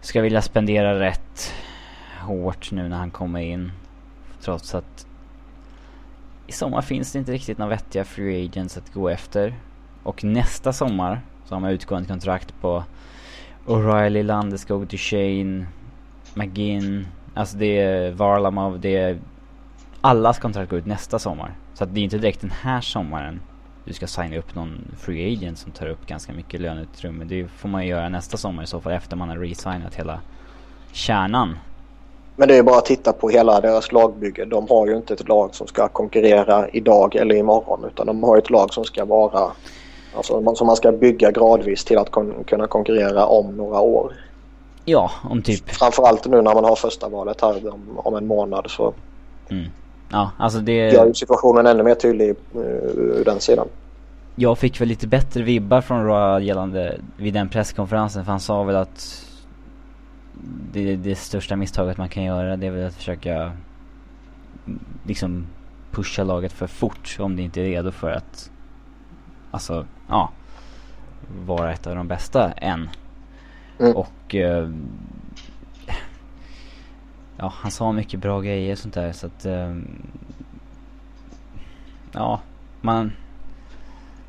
[0.00, 1.52] ska vilja spendera rätt
[2.20, 3.72] hårt nu när han kommer in.
[4.40, 5.06] Trots att
[6.46, 9.54] i sommar finns det inte riktigt några vettiga free agents att gå efter.
[10.02, 12.84] Och nästa sommar så har man utgående kontrakt på
[13.68, 15.66] O'Reilly, Landeskog, Duchene,
[16.34, 17.06] McGinn.
[17.34, 19.18] Alltså det är Varlamov, det är...
[20.00, 21.54] Allas kontrakt går ut nästa sommar.
[21.74, 23.40] Så att det är inte direkt den här sommaren
[23.84, 27.24] du ska signa upp någon free agent som tar upp ganska mycket löneutrymme.
[27.24, 30.20] Det får man ju göra nästa sommar i så fall efter man har resignat hela
[30.92, 31.58] kärnan.
[32.36, 34.44] Men det är bara att titta på hela deras lagbygge.
[34.44, 38.38] De har ju inte ett lag som ska konkurrera idag eller imorgon utan de har
[38.38, 39.50] ett lag som ska vara
[40.18, 44.12] Alltså som man ska bygga gradvis till att kon- kunna konkurrera om några år.
[44.84, 45.70] Ja, om typ...
[45.70, 48.94] Framförallt nu när man har första valet här om, om en månad så
[49.50, 49.64] Mm.
[50.10, 50.90] Ja, alltså det...
[50.90, 52.62] gör ju situationen ännu mer tydlig uh,
[52.94, 53.68] ur den sidan.
[54.36, 58.62] Jag fick väl lite bättre vibbar från Roy gällande vid den presskonferensen för han sa
[58.62, 59.24] väl att
[60.72, 63.52] det, det största misstaget man kan göra det är väl att försöka
[65.04, 65.46] liksom
[65.90, 68.50] pusha laget för fort om det inte är redo för att
[69.50, 70.30] alltså, ja
[71.46, 72.90] vara ett av de bästa än.
[73.78, 73.96] Mm.
[73.96, 74.70] Och eh,
[77.36, 79.76] ja, han sa mycket bra grejer och sånt där så att eh,
[82.12, 82.40] ja,
[82.80, 83.12] man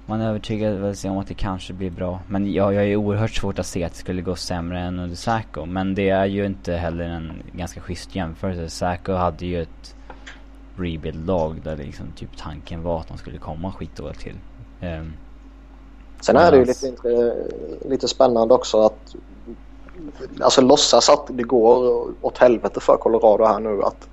[0.05, 2.19] man övertygade väl sig om att det kanske blir bra.
[2.27, 5.15] Men ja, jag är oerhört svårt att se att det skulle gå sämre än under
[5.15, 5.65] Sacco.
[5.65, 8.69] Men det är ju inte heller en ganska schysst jämförelse.
[8.69, 9.95] Sacco hade ju ett
[10.77, 14.35] rebuild-lag där liksom typ tanken var att de skulle komma skitdåligt till.
[14.81, 15.13] Ehm,
[16.21, 17.35] Sen är det ju lite,
[17.85, 19.15] lite spännande också att
[20.41, 23.83] alltså låtsas att det går åt helvete för Colorado här nu.
[23.83, 24.07] Att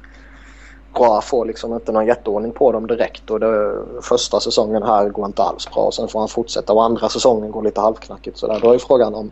[0.95, 5.27] Bra får liksom inte någon jätteordning på dem direkt och det, första säsongen här går
[5.27, 5.91] inte alls bra.
[5.93, 8.39] Sen får han fortsätta och andra säsongen går lite halvknackigt.
[8.39, 8.61] Så där.
[8.61, 9.31] Då är frågan om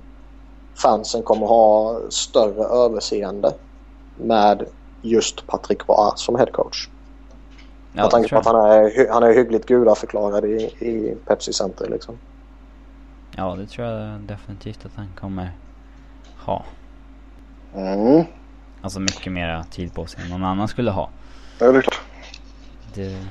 [0.75, 3.53] fansen kommer ha större överseende
[4.16, 4.66] med
[5.03, 6.89] just Patrick Roy som headcoach.
[7.93, 11.89] ja, Med tanke på att han är, han är hyggligt gudaförklarad i, i Pepsi Center
[11.91, 12.18] liksom.
[13.37, 15.53] Ja, det tror jag definitivt att han kommer
[16.45, 16.64] ha.
[17.74, 18.24] Mm.
[18.80, 21.11] Alltså mycket mera tid på sig än någon annan skulle ha.
[21.59, 22.01] Ja, det är klart.
[22.95, 23.26] Det...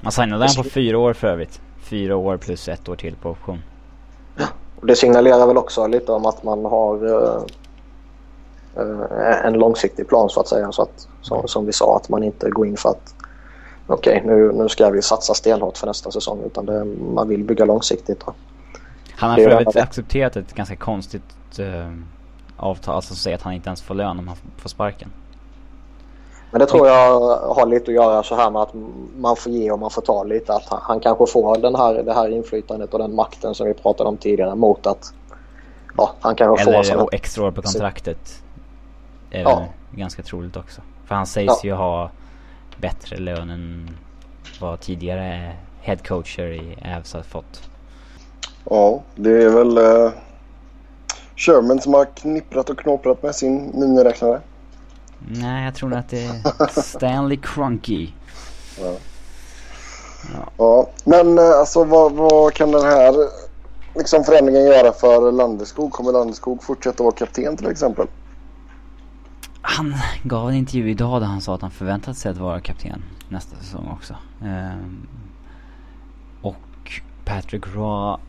[0.00, 1.60] Man signade han på fyra år för övrigt.
[1.82, 3.62] Fyra år plus ett år till på option.
[4.80, 7.42] Och det signalerar väl också lite om att man har eh,
[8.76, 10.72] eh, en långsiktig plan så att säga.
[10.72, 13.14] Så att, som, som vi sa, att man inte går in för att
[13.86, 16.42] okej, nu, nu ska vi satsa stenhårt för nästa säsong.
[16.46, 18.22] Utan det, man vill bygga långsiktigt.
[18.26, 18.34] Då.
[19.20, 21.92] Han har för övrigt accepterat ett ganska konstigt uh,
[22.56, 25.12] avtal, alltså säga att han inte ens får lön om han får sparken.
[26.50, 28.74] Men det tror jag har lite att göra så här med att
[29.16, 30.52] man får ge och man får ta lite.
[30.54, 33.74] Att han, han kanske får den här, det här inflytandet och den makten som vi
[33.74, 35.14] pratade om tidigare mot att
[35.96, 37.08] ja, han kanske Eller får sådana...
[37.12, 38.42] extra år på kontraktet.
[39.30, 39.64] Är Ja.
[39.90, 40.80] ganska troligt också.
[41.04, 41.68] För han sägs Ja.
[41.68, 42.10] ju ha
[42.76, 43.96] bättre lön än
[44.60, 47.70] vad tidigare headcoacher i Avs har fått.
[48.70, 50.12] Ja, det är väl uh,
[51.36, 54.40] Sherman som har knipprat och knåprat med sin miniräknare.
[55.28, 58.08] Nej, jag tror att det är Stanley Crunky.
[60.58, 63.14] Ja, men eh, alltså vad, vad kan den här
[63.94, 65.92] liksom, förändringen göra för Landeskog?
[65.92, 68.06] Kommer Landeskog fortsätta vara kapten till exempel?
[69.62, 73.02] Han gav en intervju idag där han sa att han förväntat sig att vara kapten
[73.28, 74.14] nästa säsong också.
[74.42, 75.06] Ehm,
[76.42, 78.22] och Patrick Raw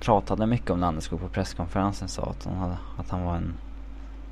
[0.00, 2.08] pratade mycket om Landeskog på presskonferensen.
[2.08, 3.54] Sa att han, hade, att han var en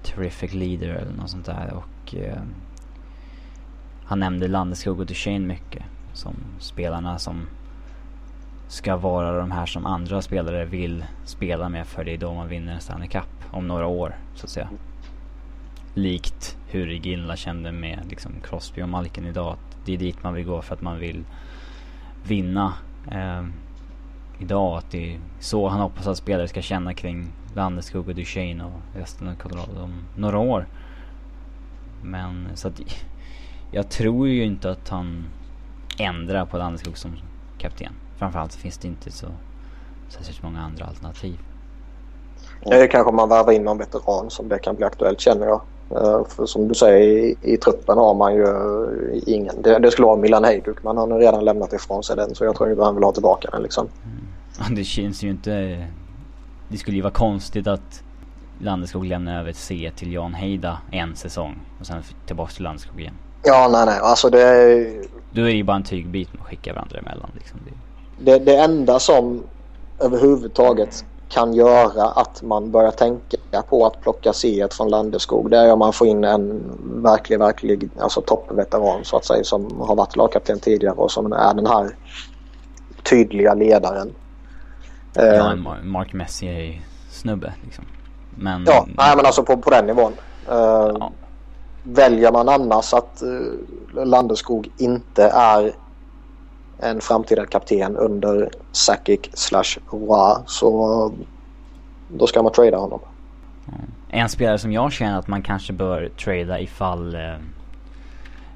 [0.02, 1.72] terrific leader eller något sånt där.
[1.74, 2.42] Och eh,
[4.04, 5.82] han nämnde Landeskog och Duchene mycket.
[6.12, 7.46] Som spelarna som
[8.68, 12.48] ska vara de här som andra spelare vill spela med för det är då man
[12.48, 14.68] vinner en Stanley Cup om några år så att säga.
[15.94, 19.52] Likt hur Ginla kände med liksom Crosby och Malkin idag.
[19.52, 21.24] Att det är dit man vill gå för att man vill
[22.24, 22.74] vinna
[23.10, 23.44] eh,
[24.38, 24.78] idag.
[24.78, 28.98] Att det är så han hoppas att spelare ska känna kring Landeskog och Duchene och
[28.98, 30.66] resten av Colorado om några år.
[32.02, 32.80] Men så att
[33.70, 35.24] jag tror ju inte att han
[35.98, 37.16] ändrar på Landeskog som
[37.58, 37.92] kapten.
[38.16, 39.26] Framförallt så finns det inte så
[40.08, 41.38] särskilt många andra alternativ.
[42.64, 45.60] Det kanske man värvar in någon veteran som det kan bli aktuellt känner jag.
[45.90, 48.46] Eh, För som du säger i, i truppen har man ju
[49.26, 49.62] ingen.
[49.62, 52.44] Det, det skulle vara Milan Hejduk men han har redan lämnat ifrån sig den så
[52.44, 53.88] jag tror inte han vill ha tillbaka den liksom.
[54.58, 55.84] Ja, Det känns ju inte...
[56.68, 58.02] Det skulle ju vara konstigt att
[58.60, 63.00] Landeskog lämnar över ett C till Jan Heida en säsong och sen tillbaks till Landeskog
[63.00, 63.14] igen.
[63.44, 64.38] Ja nej nej alltså det,
[65.32, 67.58] Då är det ju bara en tygbit man skickar varandra emellan liksom.
[67.64, 69.42] Det, det, det enda som
[70.00, 75.72] överhuvudtaget kan göra att man börjar tänka på att plocka C från Landeskog det är
[75.72, 76.62] om man får in en
[77.02, 81.54] verklig, verklig alltså toppveteran så att säga som har varit lagkapten tidigare och som är
[81.54, 81.96] den här
[83.02, 84.14] tydliga ledaren.
[85.16, 87.84] Eh, ja, en Mar- Mark Messier snubbe liksom.
[88.34, 88.64] Men...
[88.66, 90.12] Ja, nej men alltså på, på den nivån.
[90.48, 91.12] Eh, Ja.
[91.82, 95.72] Väljer man annars att uh, Landeskog inte är
[96.78, 101.12] en framtida kapten under Sakic slash Roy så
[102.08, 103.00] då ska man trada honom.
[103.68, 107.34] Eh, en spelare som jag känner att man kanske bör trada ifall eh,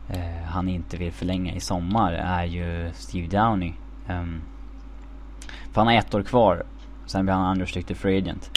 [0.08, 3.72] eh, han inte vill förlänga i sommar är ju Steve Downey.
[4.08, 4.42] Um,
[5.72, 6.62] för han har ett år kvar,
[7.06, 8.50] sen blir han unrestricted free agent.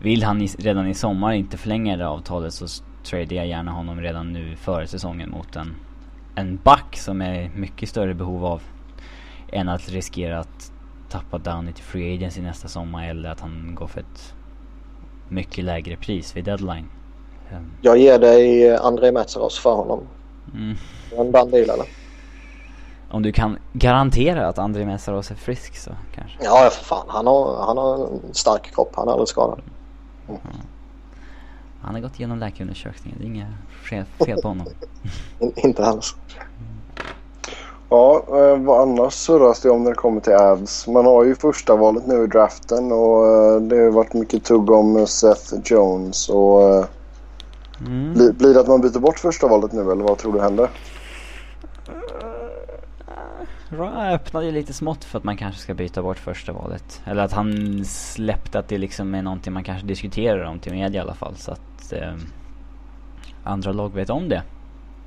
[0.00, 2.66] Vill han i, redan i sommar inte förlänga det avtalet så
[3.04, 5.74] tradar jag gärna honom redan nu före säsongen mot en,
[6.34, 8.62] en back som är mycket större behov av
[9.54, 10.72] än att riskera att
[11.08, 14.34] tappa Downey till free agents i nästa sommar eller att han går för ett
[15.28, 16.88] mycket lägre pris vid deadline.
[17.52, 20.00] Ehm, Jag ger dig Andrei Metsaros för honom.
[20.54, 20.76] Mm.
[21.18, 21.86] En band deal eller?
[23.10, 26.38] Om du kan garantera att André Messaros är frisk så kanske.
[26.44, 27.06] Ja för fan.
[27.08, 28.92] Han har, han har en stark kropp.
[28.94, 29.60] Han är aldrig skadad.
[31.80, 33.18] Han har gått igenom läkarundersökningen.
[33.18, 33.48] Det är inget
[34.18, 34.66] fel, på honom.
[35.40, 36.16] In, inte alls.
[37.90, 40.86] Ja, eh, vad annars surras det om när det kommer till Avs?
[40.86, 44.70] Man har ju första valet nu i draften och eh, det har varit mycket tugg
[44.70, 46.28] om Seth Jones.
[46.28, 46.84] Och, eh,
[47.86, 48.12] Mm.
[48.14, 50.68] bli, blir det att man byter bort första valet nu eller vad tror du händer?
[53.70, 57.02] Ra öppnade ju lite smått för att man kanske ska byta bort första valet.
[57.04, 60.98] Eller att han släppte att det liksom är någonting man kanske diskuterar om till media
[61.00, 61.36] i alla fall.
[61.36, 62.12] Så att eh,
[63.44, 64.42] andra lag vet om det.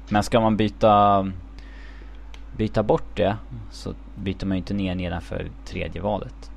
[0.09, 1.25] Men ska man byta,
[2.57, 3.37] byta bort det
[3.71, 6.51] så byter man ju inte ner nedanför tredje valet.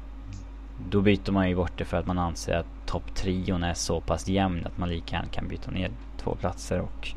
[0.90, 4.28] Då byter man ju bort det för att man anser att topptrion är så pass
[4.28, 7.08] jämn att man lika gärna kan byta ner två platser och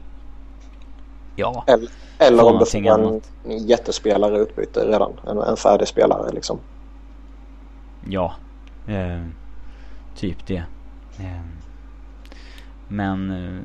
[1.36, 3.32] ja, Eller, eller om du någonting får en annat.
[3.70, 5.12] jättespelare utbyte redan.
[5.28, 6.60] En, en färdig spelare liksom.
[8.10, 8.34] Ja,
[8.88, 9.24] eh,
[10.16, 10.64] typ det.
[11.20, 11.42] Eh,
[12.88, 13.62] men eh,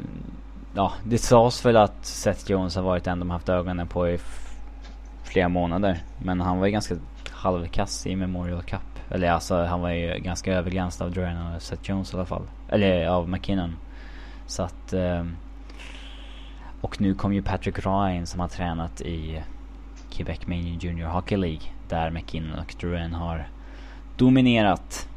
[0.74, 4.18] ja, det sades väl att Seth Jones har varit en de haft ögonen på i
[5.28, 6.02] flera månader.
[6.18, 6.96] Men han var ju ganska
[7.30, 8.80] halvkass i Memorial Cup.
[9.10, 12.42] Eller alltså han var ju ganska överglänst av Duran och Seth Jones i alla fall.
[12.68, 13.76] Eller av McKinnon.
[14.46, 15.24] Så att eh,
[16.80, 19.42] och nu kom ju Patrick Ryan som har tränat i
[20.10, 21.62] Quebec Main Junior Hockey League.
[21.88, 23.48] Där McKinnon och Duran har
[24.16, 25.08] dominerat.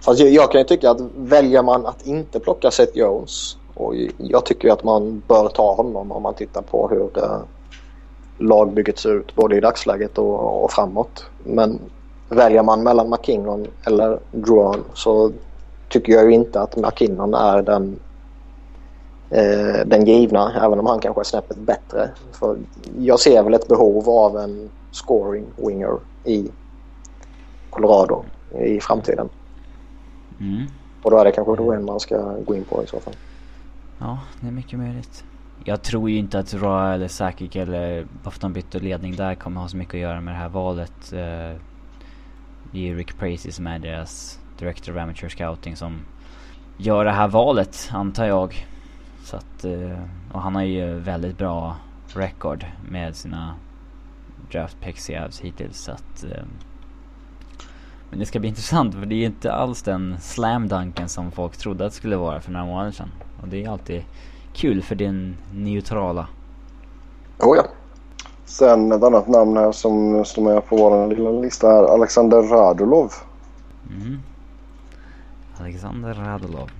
[0.00, 3.94] Fast jag, jag kan ju tycka att väljer man att inte plocka Seth Jones och
[4.18, 7.10] jag tycker att man bör ta honom om man tittar på hur
[8.38, 11.26] lagbygget ser ut både i dagsläget och, och framåt.
[11.44, 11.80] Men
[12.28, 15.32] väljer man mellan McKinnon eller Druan så
[15.88, 17.98] tycker jag ju inte att McKinnon är den,
[19.30, 22.10] eh, den givna även om han kanske är snäppet bättre.
[22.32, 22.58] För
[22.98, 26.50] jag ser väl ett behov av en scoring winger i
[27.70, 28.24] Colorado
[28.60, 29.28] i framtiden.
[30.40, 30.66] Mm.
[31.02, 33.14] Och då är det kanske Druan man ska gå in på i så fall.
[33.98, 35.24] Ja, det är mycket möjligt.
[35.68, 39.16] Jag tror ju inte att Ra eller Sakic eller bara för att de bytte ledning
[39.16, 41.12] där kommer ha så mycket att göra med det här valet.
[41.12, 41.60] Uh,
[42.72, 46.00] det är Rick Pracy som är deras Director of Amateur Scouting som
[46.76, 48.66] gör det här valet, antar jag.
[49.22, 49.98] Så att, eh,
[50.32, 51.76] och han har ju väldigt bra
[52.14, 53.54] record med sina
[54.52, 55.10] draft picks
[55.40, 55.78] hittills.
[55.78, 56.44] Så att, eh,
[58.10, 61.30] men det ska bli intressant för det är ju inte alls den slam dunken som
[61.30, 63.10] folk trodde att det skulle vara för några månader sedan.
[63.42, 64.04] Och det är alltid
[64.58, 66.28] kul för den neutrala.
[67.38, 67.66] Oh ja.
[68.44, 71.84] Sen ett annat namn här som står med på vår lilla lista här.
[71.84, 73.12] Alexander Radulov.
[73.90, 74.18] Mm.
[75.60, 76.70] Alexander Radulov.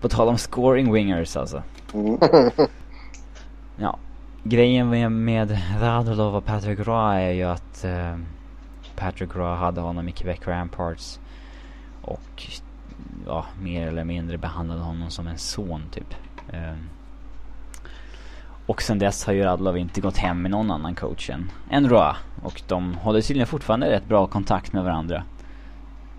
[0.00, 1.62] På tal om scoring wingers alltså.
[1.94, 2.18] Mm.
[3.76, 3.98] ja.
[4.42, 8.18] Grejen med, med Radulov och Patrick Roy är ju att uh,
[8.96, 11.20] Patrick Roy hade honom i Quebec Ramparts.
[12.02, 12.42] Och
[13.26, 16.14] ja, mer eller mindre behandlade honom som en son typ.
[16.52, 16.88] Ehm.
[18.66, 21.88] Och sen dess har ju Radlov inte gått hem med någon annan coach än, än
[21.88, 22.16] Roa.
[22.42, 25.22] Och de håller tydligen fortfarande rätt bra kontakt med varandra.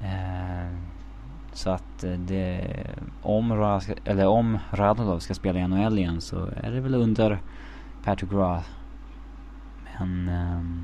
[0.04, 0.92] Ehm.
[1.54, 2.68] Så att eh, det,
[3.22, 6.96] om, Roa ska, eller om Radlov ska spela i NHL igen så är det väl
[6.96, 7.40] under
[8.04, 8.64] Patrick Roa.
[10.00, 10.84] Men ehm,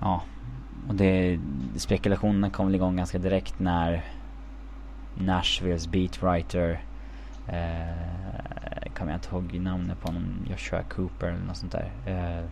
[0.00, 0.22] ja,
[0.88, 1.40] och det,
[1.76, 4.04] spekulationerna kom väl igång ganska direkt när
[5.14, 6.80] Nashvilles beatwriter
[7.48, 10.46] Eh, kommer jag inte ihåg namnet på honom.
[10.50, 11.90] Joshua Cooper eller något sånt där.
[12.06, 12.44] Eh,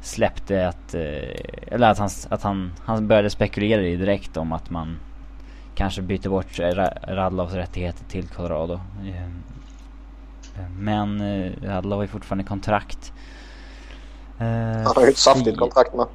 [0.00, 4.70] släppte att, eh, eller att han, att han, han började spekulera i direkt om att
[4.70, 4.98] man
[5.74, 6.58] kanske byter bort
[7.08, 8.80] Radlovs rättigheter till Colorado.
[9.04, 9.28] Eh,
[10.78, 13.12] men eh, Radlov har ju fortfarande kontrakt.
[14.38, 16.06] Eh, han har ju ett saftigt kontrakt med.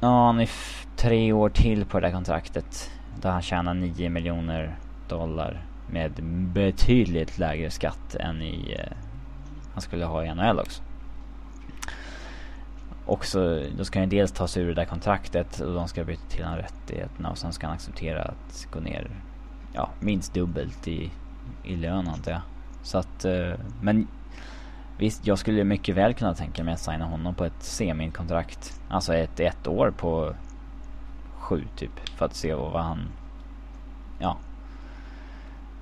[0.00, 0.50] Ja, han är
[0.96, 2.90] tre år till på det där kontraktet.
[3.20, 4.76] Där han tjänar 9 miljoner
[5.08, 6.12] dollar med
[6.52, 8.96] betydligt lägre skatt än i eh,
[9.72, 10.82] han skulle ha i NHL också.
[13.06, 16.04] Och så, då ska han dels ta sig ur det där kontraktet och de ska
[16.04, 19.10] byta till honom rättigheterna och sen ska han acceptera att gå ner
[19.72, 21.10] ja, minst dubbelt i,
[21.64, 22.40] i lön antar jag.
[22.82, 24.08] Så att, eh, men
[24.98, 28.80] visst, jag skulle mycket väl kunna tänka mig att signa honom på ett semikontrakt.
[28.88, 30.34] Alltså ett, ett år på
[31.38, 32.08] sju typ.
[32.08, 33.08] För att se vad han,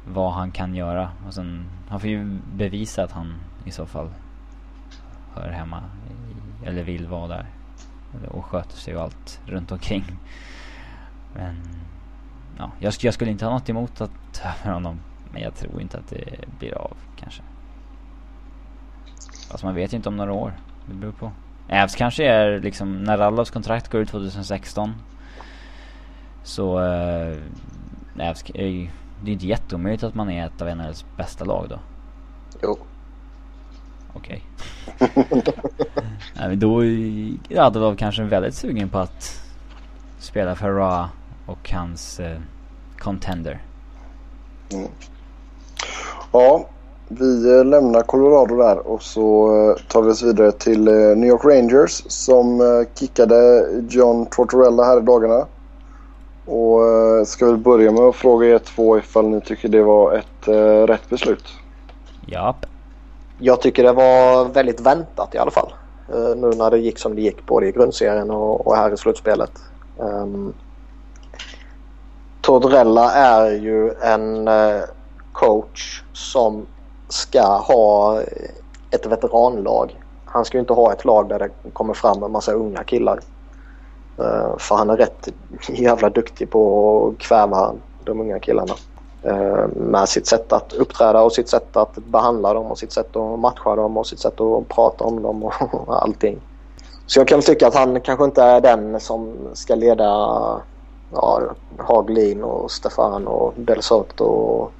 [0.07, 1.11] vad han kan göra.
[1.27, 3.35] Och sen, han får ju bevisa att han
[3.65, 4.11] i så fall
[5.35, 7.47] hör hemma i, eller vill vara där.
[8.29, 10.05] Och sköter sig och allt runt omkring.
[11.35, 11.55] Men
[12.59, 15.01] ja, jag, jag skulle inte ha något emot att ta över honom.
[15.33, 17.43] Men jag tror inte att det blir av kanske.
[19.51, 20.53] Fast man vet ju inte om några år.
[20.87, 21.33] Det beror på.
[21.69, 24.95] Ävs kanske är liksom, när Rallovs kontrakt går ut 2016.
[26.43, 27.37] Så äh,
[28.19, 28.89] Ävs äh,
[29.25, 31.79] det är inte jätteomöjligt att man är ett av NHLs bästa lag då?
[32.63, 32.79] Jo.
[34.15, 34.43] Okej.
[36.35, 36.57] Okay.
[36.57, 39.41] då är Radulov kanske väldigt sugen på att
[40.19, 41.09] spela för Ra
[41.47, 42.39] och hans eh,
[42.99, 43.63] contender.
[44.73, 44.89] Mm.
[46.33, 46.67] Ja,
[47.09, 51.29] vi eh, lämnar Colorado där och så eh, tar vi oss vidare till eh, New
[51.29, 52.61] York Rangers som
[52.95, 55.47] kickade John Tortorella här i dagarna.
[56.47, 60.13] Och eh, ska vi börja med att fråga er två ifall ni tycker det var
[60.13, 61.45] ett uh, rätt beslut?
[62.27, 62.67] Japp.
[63.39, 65.73] Jag tycker det var väldigt väntat i alla fall.
[66.15, 68.97] Uh, nu när det gick som det gick både i grundserien och, och här i
[68.97, 69.53] slutspelet.
[69.99, 70.55] Um,
[72.41, 74.83] Tortorella är ju en uh,
[75.33, 76.67] coach som
[77.09, 78.21] ska ha
[78.91, 80.01] ett veteranlag.
[80.25, 83.21] Han ska ju inte ha ett lag där det kommer fram en massa unga killar.
[84.21, 85.29] Uh, för han är rätt
[85.69, 88.75] jävla duktig på att kväva de unga killarna.
[89.27, 93.17] Uh, med sitt sätt att uppträda och sitt sätt att behandla dem och sitt sätt
[93.17, 95.53] att matcha dem och sitt sätt att prata om dem och
[96.03, 96.41] allting.
[97.07, 100.05] Så jag kan tycka att han kanske inte är den som ska leda
[101.13, 101.43] ja,
[101.79, 104.73] Haglin och Stefan och Del Soto och,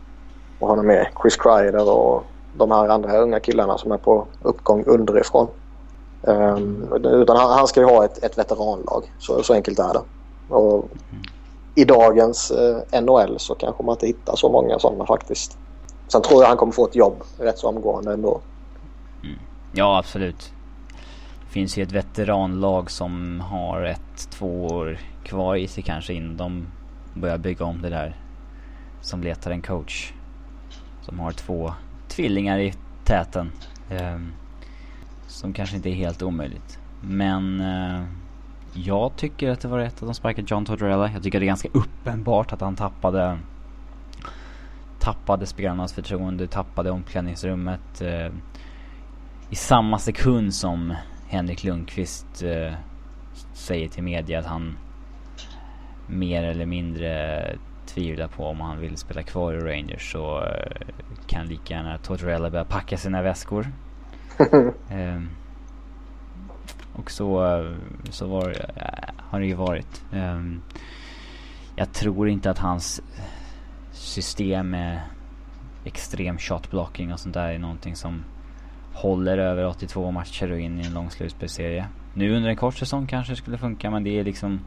[0.59, 2.23] och honom med Chris Kreider och
[2.57, 5.49] de här andra unga killarna som är på uppgång underifrån.
[6.27, 9.13] Ehm, utan han, han, ska ju ha ett, ett veteranlag.
[9.19, 10.03] Så, så enkelt är det.
[10.55, 10.89] Och
[11.75, 15.59] i dagens eh, NHL så kanske man inte hittar så många sådana faktiskt.
[16.09, 18.41] Sen tror jag han kommer få ett jobb rätt så omgående ändå.
[19.23, 19.39] Mm.
[19.73, 20.53] Ja, absolut.
[21.41, 26.37] Det finns ju ett veteranlag som har ett, två år kvar i sig kanske innan
[26.37, 26.67] de
[27.15, 28.17] börjar bygga om det där.
[29.01, 30.13] Som letar en coach.
[31.03, 31.73] Som har två
[32.09, 33.53] tvillingar i täten.
[33.91, 34.33] Um
[35.35, 36.79] som kanske inte är helt omöjligt.
[37.01, 38.05] Men eh,
[38.73, 41.11] jag tycker att det var rätt att de sparkade John Tortorella.
[41.13, 43.39] Jag tycker det är ganska uppenbart att han tappade
[44.99, 48.01] tappade spelarnas förtroende, tappade omklädningsrummet.
[48.01, 48.33] Eh,
[49.51, 50.95] I samma sekund som
[51.29, 52.75] Henrik Lundqvist eh,
[53.53, 54.77] säger till media att han
[56.07, 57.45] mer eller mindre
[57.87, 60.87] tvivlar på om han vill spela kvar i Rangers så eh,
[61.27, 63.67] kan lika gärna Tortorella börja packa sina väskor.
[64.91, 65.23] eh,
[66.93, 67.63] och så,
[68.11, 68.57] så var,
[69.19, 70.05] har det ju varit.
[70.13, 70.41] Eh,
[71.77, 73.03] jag tror inte att hans
[73.93, 75.01] system med
[75.85, 78.25] extrem shotblocking och sånt där är någonting som
[78.93, 81.87] håller över 82 matcher och in i en lång slutspelsserie.
[82.15, 84.61] Nu under en kort säsong kanske det skulle funka men det är liksom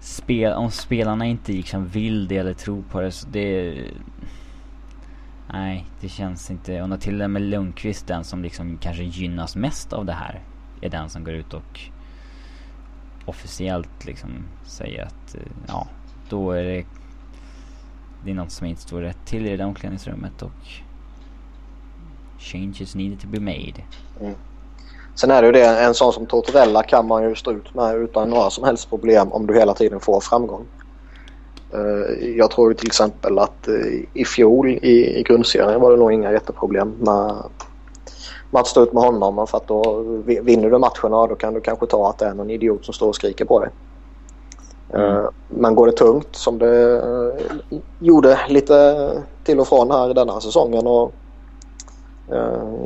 [0.00, 3.74] spel, om spelarna inte liksom vill det eller tror på det så det
[5.54, 6.82] Nej, det känns inte.
[6.82, 10.42] Och när till och med Lundqvist den som liksom kanske gynnas mest av det här
[10.80, 11.80] är den som går ut och
[13.26, 14.30] officiellt liksom
[14.64, 15.86] säger att eh, ja,
[16.28, 16.84] då är det
[18.24, 20.50] det är något som inte står rätt till i det omklädningsrummet och
[22.38, 23.84] changes needed to be made.
[24.20, 24.34] Mm.
[25.14, 27.96] Sen är det ju det, en sån som Tortorella kan man ju stå ut med
[27.96, 30.66] utan några som helst problem om du hela tiden får framgång.
[31.74, 36.12] Eh, jag tror till exempel att eh, i fjol i, i grundserien var det nog
[36.12, 37.42] inga jätteproblem med
[38.52, 39.46] att stå ut med honom.
[39.46, 42.50] För att då vinner du matcherna då kan du kanske ta att det är någon
[42.50, 43.70] idiot som står och skriker på dig.
[44.92, 45.16] Mm.
[45.16, 47.02] Eh, men går det tungt som det
[48.00, 49.10] gjorde lite
[49.44, 51.12] till och från här i denna säsongen och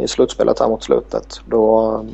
[0.00, 1.40] i slutspelet här mot slutet.
[1.46, 2.04] Då,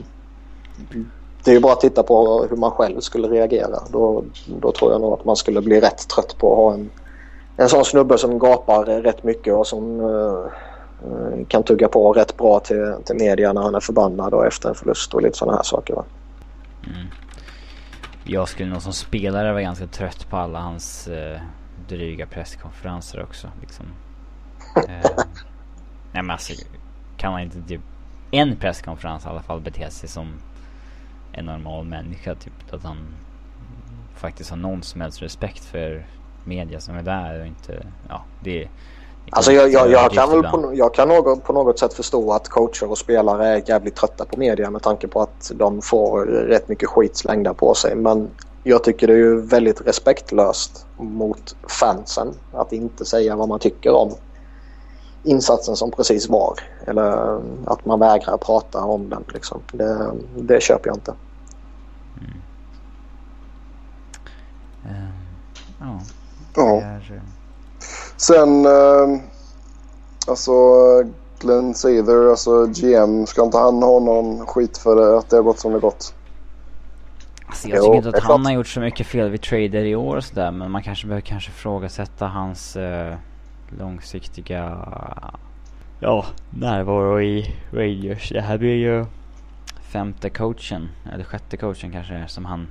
[1.44, 3.78] det är ju bara att titta på hur man själv skulle reagera.
[3.90, 6.90] Då, då tror jag nog att man skulle bli rätt trött på att ha en,
[7.56, 10.46] en sån snubbe som gapar rätt mycket och som uh,
[11.48, 14.74] kan tugga på rätt bra till, till media när han är förbannad och efter en
[14.74, 15.94] förlust och lite sådana här saker.
[16.86, 17.06] Mm.
[18.24, 21.40] Jag skulle nog som spelare vara ganska trött på alla hans uh,
[21.88, 23.48] dryga presskonferenser också.
[23.60, 23.86] Liksom.
[24.76, 24.82] uh,
[26.12, 26.52] nej men alltså,
[27.16, 27.80] kan man inte typ
[28.30, 30.28] en presskonferens i alla fall bete sig som
[31.34, 32.34] en normal människa.
[32.34, 32.96] Typ att han
[34.16, 36.06] faktiskt har någon som helst respekt för
[36.44, 38.68] media som är där och inte, ja det
[39.30, 42.48] Alltså jag, jag, jag kan väl på, jag kan något, på något sätt förstå att
[42.48, 46.68] coacher och spelare är jävligt trötta på media med tanke på att de får rätt
[46.68, 47.94] mycket skit slängda på sig.
[47.96, 48.30] Men
[48.62, 53.92] jag tycker det är ju väldigt respektlöst mot fansen att inte säga vad man tycker
[53.92, 54.14] om
[55.24, 56.60] insatsen som precis var.
[56.86, 59.24] Eller att man vägrar prata om den.
[59.32, 59.60] Liksom.
[59.72, 61.14] Det, det köper jag inte.
[62.20, 62.40] Mm.
[64.86, 65.10] Uh,
[65.80, 66.00] ja.
[66.54, 66.80] ja.
[66.80, 67.12] Är...
[67.16, 67.22] Eh,
[68.16, 69.20] Sen, uh,
[70.26, 70.52] alltså
[71.38, 75.58] Glenn Sather, alltså GM, ska inte han ha någon skit för att det har gått
[75.58, 76.14] som det gått?
[77.46, 80.16] Alltså jag tycker inte att han har gjort så mycket fel vid trader i år
[80.16, 83.14] och sådär men man kanske behöver kanske ifrågasätta hans uh,
[83.78, 84.88] långsiktiga
[86.00, 88.28] ja, närvaro i Rangers.
[88.28, 89.04] Det här blir ju
[89.92, 92.66] femte coachen, eller sjätte coachen kanske som han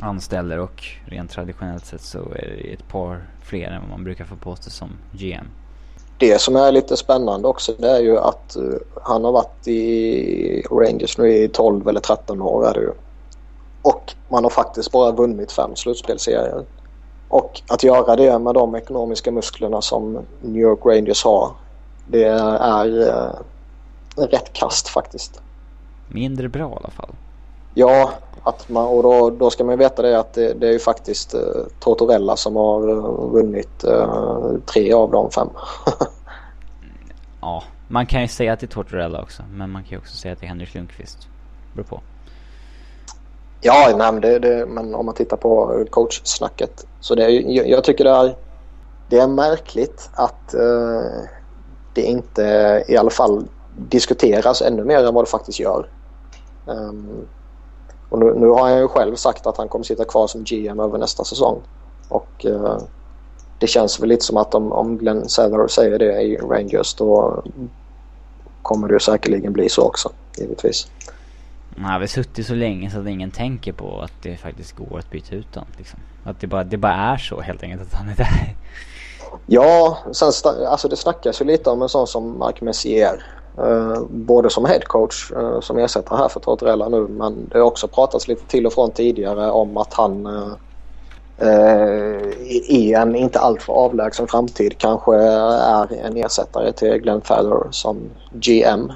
[0.00, 4.24] anställer och rent traditionellt sett så är det ett par fler än vad man brukar
[4.24, 5.46] få på sig som GM.
[6.18, 10.62] Det som är lite spännande också det är ju att uh, han har varit i
[10.70, 12.92] Rangers nu i 12 eller 13 år är det ju.
[13.82, 16.64] Och man har faktiskt bara vunnit fem slutspelserier.
[17.32, 21.52] Och att göra det med de ekonomiska musklerna som New York Rangers har
[22.06, 23.34] det är eh,
[24.16, 25.42] rätt kast faktiskt.
[26.08, 27.10] Mindre bra i alla fall.
[27.74, 28.12] Ja,
[28.42, 31.34] att man, och då, då ska man veta det att det, det är ju faktiskt
[31.34, 31.40] eh,
[31.80, 35.48] Tortorella som har uh, vunnit uh, tre av de fem.
[37.40, 39.42] ja, man kan ju säga att det är Tortorella också.
[39.50, 41.28] Men man kan ju också säga att det är Henrik Lundqvist.
[41.74, 42.00] Beror på.
[43.64, 46.86] Ja, nej, men, det, det, men om man tittar på coachsnacket.
[47.00, 48.36] Så det är, jag, jag tycker det är,
[49.08, 51.02] det är märkligt att uh,
[51.94, 52.42] det inte
[52.88, 53.44] i alla fall
[53.76, 55.88] diskuteras ännu mer än vad det faktiskt gör.
[56.66, 57.26] Um,
[58.08, 60.80] och nu, nu, har han ju själv sagt att han kommer sitta kvar som GM
[60.80, 61.60] över nästa säsong.
[62.08, 62.78] Och uh,
[63.58, 67.42] det känns väl lite som att om, om Glenn Sather säger det i Rangers då
[68.62, 70.86] kommer det säkerligen bli så också, givetvis.
[71.76, 74.98] Han har väl suttit så länge så att ingen tänker på att det faktiskt går
[74.98, 75.70] att byta ut honom.
[75.78, 75.98] Liksom.
[76.24, 78.56] Att det bara, det bara är så helt enkelt att han är där.
[79.46, 83.24] Ja, sen, alltså det snackas ju lite om en sån som Mark Messier.
[83.58, 87.88] Eh, både som headcoach eh, som ersätter här för Tortorella nu men det har också
[87.88, 90.52] pratats lite till och från tidigare om att han eh,
[91.48, 97.98] eh i en inte alltför avlägsen framtid kanske är en ersättare till Glenn Feather som
[98.32, 98.92] GM.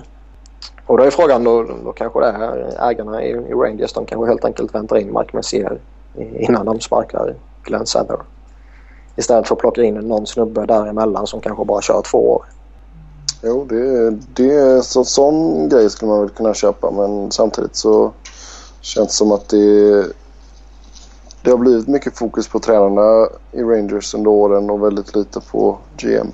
[0.87, 4.27] Och då är frågan då, då kanske det är ägarna i, i Rangers de kanske
[4.27, 5.79] helt enkelt väntar in Mark Messier
[6.19, 8.19] innan de sparkar Glenn Sather.
[9.17, 12.45] Istället för att plocka in någon snubbe däremellan som kanske bara kör två år.
[13.43, 18.13] Jo, det, det så, sån grej skulle man väl kunna köpa men samtidigt så
[18.81, 20.03] känns det som att det,
[21.43, 25.79] det har blivit mycket fokus på tränarna i Rangers under åren och väldigt lite på
[25.97, 26.27] GM.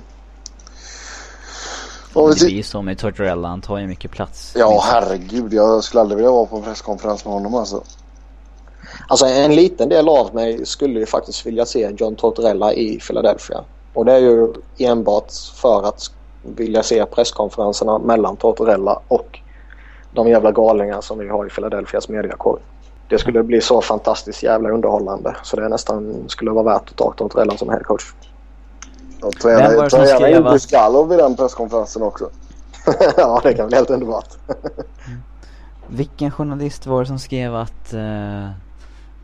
[2.13, 4.53] Och det blir så med Tortorella, han tar ju mycket plats.
[4.57, 5.53] Ja, herregud.
[5.53, 7.83] Jag skulle aldrig vilja vara på en presskonferens med honom alltså.
[9.07, 13.63] Alltså en liten del av mig skulle ju faktiskt vilja se John Tortorella i Philadelphia.
[13.93, 16.11] Och det är ju enbart för att
[16.41, 19.39] vilja se presskonferenserna mellan Tortorella och
[20.13, 22.59] de jävla galningar som vi har i Philadelphias mediakår.
[23.09, 27.13] Det skulle bli så fantastiskt jävla underhållande så det nästan skulle vara värt att ta
[27.17, 28.03] Tortorella som headcoach.
[29.23, 32.29] Och träna, träna in Buskalov vid den presskonferensen också.
[33.17, 34.29] ja, det kan bli helt underbart.
[35.87, 38.49] Vilken journalist var det som skrev att uh,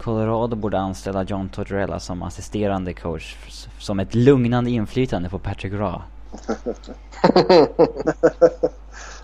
[0.02, 3.38] Colorado borde anställa John Tortorella som assisterande coach
[3.80, 6.02] som ett lugnande inflytande på Patrick Raw?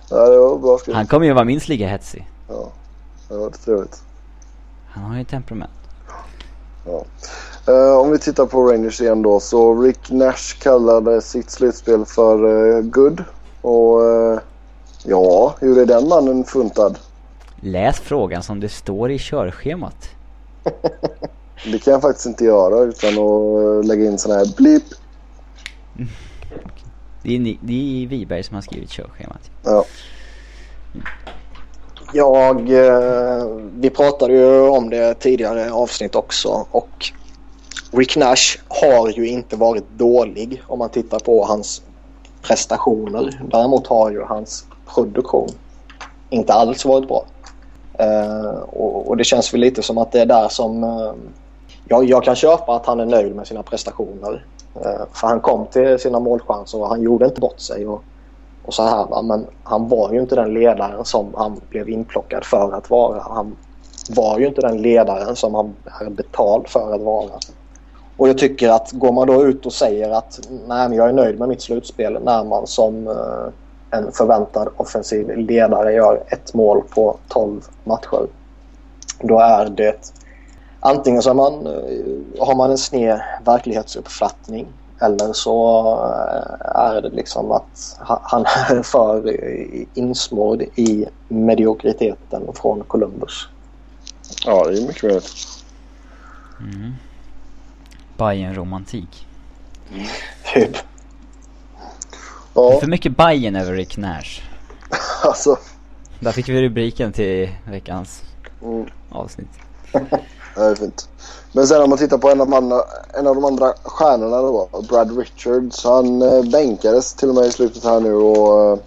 [0.10, 0.80] ja.
[0.94, 2.30] Han kommer ju vara minst lika hetsig.
[2.48, 2.72] Ja,
[3.28, 4.04] det var trevligt.
[4.88, 5.72] Han har ju temperament.
[6.86, 7.06] Ja.
[7.68, 9.40] Uh, om vi tittar på Rangers igen då.
[9.40, 13.24] Så Rick Nash kallade sitt slutspel för uh, good.
[13.62, 14.40] Och uh,
[15.04, 16.98] ja, hur är den mannen funtad?
[17.62, 20.10] Läs frågan som det står i körschemat.
[21.72, 24.84] det kan jag faktiskt inte göra utan att lägga in sån här blip.
[27.24, 29.52] Det är, det är Wiberg som har skrivit körschemat.
[29.64, 29.86] Ja.
[32.14, 32.62] Jag,
[33.80, 37.12] vi pratade ju om det tidigare avsnitt också och
[37.92, 41.82] Rick Nash har ju inte varit dålig om man tittar på hans
[42.42, 43.42] prestationer.
[43.52, 44.66] Däremot har ju hans
[44.96, 45.50] produktion
[46.30, 47.26] inte alls varit bra.
[48.02, 50.84] Uh, och, och, det känns väl lite som att det är där som...
[50.84, 51.14] Uh,
[51.88, 54.46] jag, jag, kan köpa att han är nöjd med sina prestationer.
[54.76, 57.88] Uh, för han kom till sina målchanser och han gjorde inte bort sig.
[57.88, 58.04] Och,
[58.66, 59.22] och så här, va?
[59.22, 63.22] Men han var ju inte den ledaren som han blev inplockad för att vara.
[63.22, 63.56] Han
[64.10, 67.32] var ju inte den ledaren som han är betald för att vara.
[68.18, 71.14] Och jag tycker att går man då ut och säger att nej, men jag är
[71.14, 76.82] nöjd med mitt slutspel när man som eh, en förväntad offensiv ledare gör ett mål
[76.90, 78.28] på 12 matcher.
[79.20, 80.12] Då är det
[80.80, 84.68] antingen så man, eh, har man en sned verklighetsuppfattning
[85.02, 89.40] eller så eh, är det liksom att han är för
[89.94, 93.48] insmord i mediokriteten från Columbus.
[94.46, 95.34] Ja, det är mycket möjligt.
[96.60, 96.94] Mm
[98.18, 99.26] bayern romantik
[100.54, 100.78] Typ.
[102.54, 102.70] Ja.
[102.70, 104.42] Det är för mycket Bayern över Rick Nash.
[105.24, 105.58] alltså.
[106.20, 108.24] Där fick vi rubriken till veckans
[108.62, 108.86] mm.
[109.10, 109.50] avsnitt.
[110.56, 111.10] det är fint.
[111.52, 112.82] Men sen om man tittar på en av, andra,
[113.14, 115.84] en av de andra stjärnorna då, Brad Richards.
[115.84, 118.72] Han eh, bänkades till och med i slutet här nu och...
[118.72, 118.80] Eh,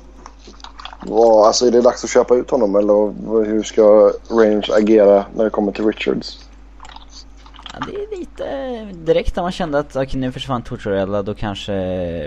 [1.07, 5.45] var, alltså är det dags att köpa ut honom eller hur ska Range agera när
[5.45, 6.48] det kommer till Richards?
[7.87, 8.85] Det är lite...
[8.93, 11.73] Direkt när man kände att okay, nu försvann Tortorella då kanske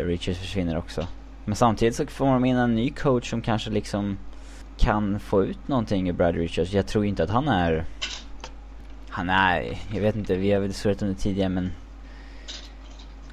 [0.03, 1.07] Richards försvinner också.
[1.45, 4.17] Men samtidigt så får man in en ny coach som kanske liksom
[4.77, 6.73] kan få ut någonting ur Brad Richards.
[6.73, 7.85] Jag tror inte att han är...
[9.09, 9.77] Han är...
[9.93, 11.71] Jag vet inte, vi har väl surrat om det tidigare men...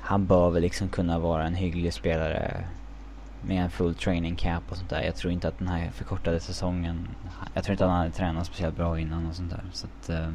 [0.01, 2.64] Han bör väl liksom kunna vara en hygglig spelare
[3.43, 5.03] med en full training cap och sånt där.
[5.03, 7.09] Jag tror inte att den här förkortade säsongen...
[7.55, 9.64] Jag tror inte att han hade tränat speciellt bra innan och sånt där.
[9.73, 10.11] Så att...
[10.11, 10.29] Uh,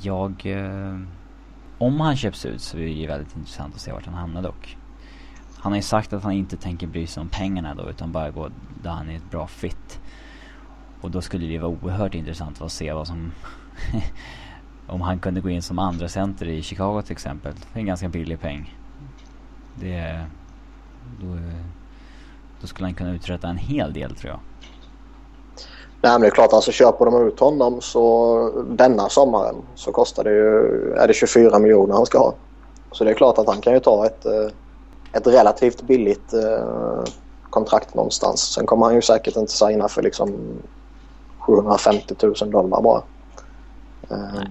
[0.00, 0.46] jag...
[0.46, 1.00] Eh,
[1.78, 4.42] om han köps ut så är det ju väldigt intressant att se vart han hamnar
[4.42, 4.76] dock.
[5.58, 8.30] Han har ju sagt att han inte tänker bry sig om pengarna då utan bara
[8.30, 8.48] gå
[8.82, 10.00] där han är ett bra fit.
[11.00, 13.32] Och då skulle det vara oerhört intressant att se vad som...
[14.86, 17.52] om han kunde gå in som andra center i Chicago till exempel.
[17.54, 18.76] För en ganska billig peng.
[19.74, 20.26] Det...
[21.20, 21.64] Då, eh,
[22.60, 24.40] då skulle han kunna uträtta en hel del tror jag.
[26.00, 30.24] Nej men det är klart, alltså köper de ut honom så denna sommaren så kostar
[30.24, 32.34] det ju, är det 24 miljoner han ska ha.
[32.92, 34.50] Så det är klart att han kan ju ta ett, eh,
[35.12, 37.04] ett relativt billigt eh,
[37.50, 38.40] kontrakt någonstans.
[38.40, 40.58] Sen kommer han ju säkert inte signa för liksom
[41.38, 43.02] 750 000 dollar bara.
[44.10, 44.42] Eh,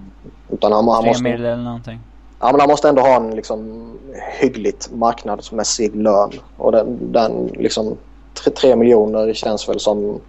[0.48, 2.00] utan han, han måste, eller någonting.
[2.40, 3.92] ja, men han måste ändå ha en liksom,
[4.40, 6.30] hyggligt marknadsmässig lön.
[6.56, 7.96] Och den, den liksom,
[8.34, 10.20] tre, tre miljoner känns väl som...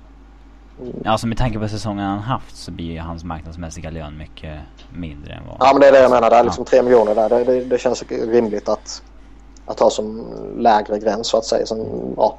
[1.04, 4.60] Ja, alltså med tanke på säsongen han haft så blir ju hans marknadsmässiga lön mycket
[4.94, 5.58] mindre än vad...
[5.60, 6.30] Ja men det är det jag menar.
[6.30, 7.30] Det är liksom tre miljoner där.
[7.30, 9.02] Det, det, det känns rimligt att,
[9.66, 10.26] att ha som
[10.58, 11.66] lägre gräns så att säga.
[11.66, 11.86] Som,
[12.18, 12.38] ja,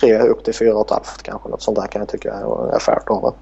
[0.00, 1.48] tre upp till fyra och ett halvt kanske.
[1.48, 3.34] Något sånt där kan jag tycka är, är fair då.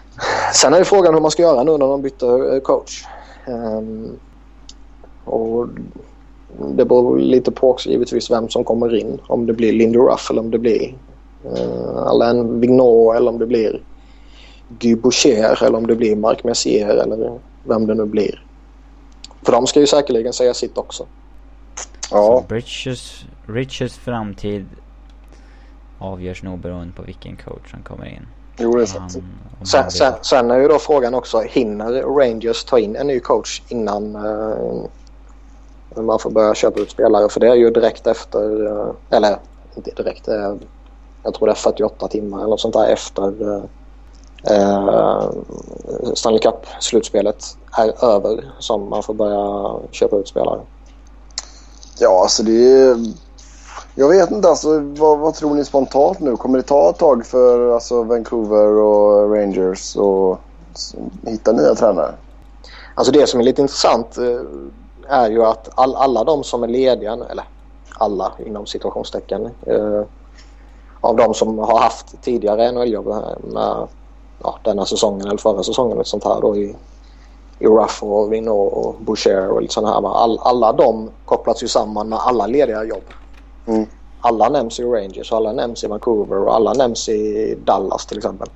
[0.54, 3.04] Sen är ju frågan hur man ska göra nu när de byter eh, coach.
[3.46, 4.18] Ehm,
[5.24, 5.68] och
[6.74, 9.18] det beror lite på också givetvis vem som kommer in.
[9.26, 10.94] Om det blir Lindy Ruff eller om det blir
[12.06, 13.82] Alain Vigneault eller om det blir
[14.68, 18.44] Guy Boucher eller om det blir Marc Messier eller vem det nu blir.
[19.42, 21.06] För de ska ju säkerligen säga sitt också.
[22.10, 24.66] Ja, Så Richards, Richards framtid
[25.98, 28.26] avgörs nog beroende på vilken coach som kommer in.
[28.58, 29.16] jo det är sant.
[29.64, 33.62] Sen, sen, sen är ju då frågan också, hinner Rangers ta in en ny coach
[33.68, 37.28] innan eh, man får börja köpa ut spelare?
[37.28, 39.36] För det är ju direkt efter, eh, eller
[39.76, 40.54] inte direkt, eh,
[41.22, 43.62] jag tror det är 48 timmar eller sånt där efter
[44.44, 45.30] eh,
[46.14, 50.60] Stanley Cup-slutspelet är över som man får börja köpa ut spelare.
[51.98, 52.96] Ja, alltså det är...
[53.94, 56.36] Jag vet inte alltså, vad, vad tror ni spontant nu?
[56.36, 60.40] Kommer det ta ett tag för alltså, Vancouver och Rangers att
[61.26, 62.14] hitta nya tränare?
[62.94, 64.40] Alltså det som är lite intressant eh,
[65.08, 67.44] är ju att all, alla de som är lediga, eller
[67.98, 70.02] alla inom situationstecken, eh,
[71.00, 73.06] av de som har haft tidigare NHL-jobb
[73.40, 73.86] med
[74.42, 76.76] ja, denna säsongen eller förra säsongen och sånt här då i,
[77.58, 80.14] i Ruff och Vigneault och Boucher och lite sådana här.
[80.14, 83.04] All, alla de kopplas ju samman med alla lediga jobb.
[83.66, 83.86] Mm.
[84.20, 88.18] Alla nämns i Rangers och alla nämns i Vancouver och alla nämns i Dallas till
[88.18, 88.48] exempel.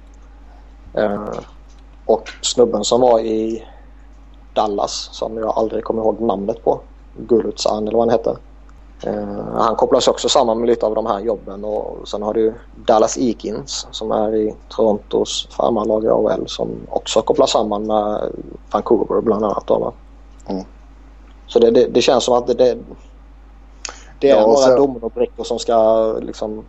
[0.94, 1.28] Eh,
[2.06, 3.64] och snubben som var i
[4.54, 6.80] Dallas som jag aldrig kommer ihåg namnet på.
[7.16, 8.36] Gulutsan eller vad han hette.
[9.06, 12.54] Eh, han kopplas också samman med lite av de här jobben och sen har du
[12.86, 18.32] Dallas Eakins som är i Torontos farmarlag i AHL som också kopplas samman med
[18.72, 19.66] Vancouver bland annat.
[19.66, 19.92] Då?
[20.46, 20.64] Mm.
[21.46, 22.78] Så det, det, det känns som att det, det,
[24.20, 26.64] det är Ja, några sen- dominobrickor som ska liksom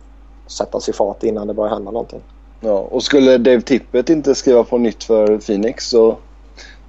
[0.46, 2.22] sättas i fart innan det börjar hända någonting.
[2.60, 6.16] Ja, och skulle Dave Tippett inte skriva på nytt för Phoenix så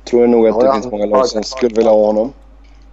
[0.10, 0.74] tror jag nog att Ja, det ja.
[0.74, 2.34] finns många lag som skulle vilja ha honom.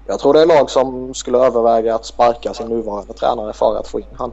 [0.06, 3.88] Jag tror det är lag som skulle överväga att sparka sin nuvarande tränare för att
[3.88, 4.32] få in han.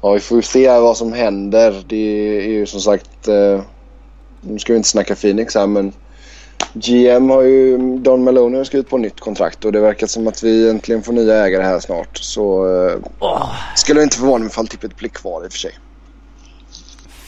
[0.00, 1.84] Ja, vi får ju se vad som händer.
[1.86, 3.28] Det är ju som sagt...
[3.28, 3.60] Eh,
[4.40, 5.92] nu ska vi inte snacka Phoenix här men
[6.72, 7.78] GM har ju...
[7.98, 11.12] Don Maloney har skrivit på nytt kontrakt och det verkar som att vi äntligen får
[11.12, 12.18] nya ägare här snart.
[12.18, 15.72] Så eh, Åh, skulle inte förvåna mig ifall tippet blir kvar i och för sig.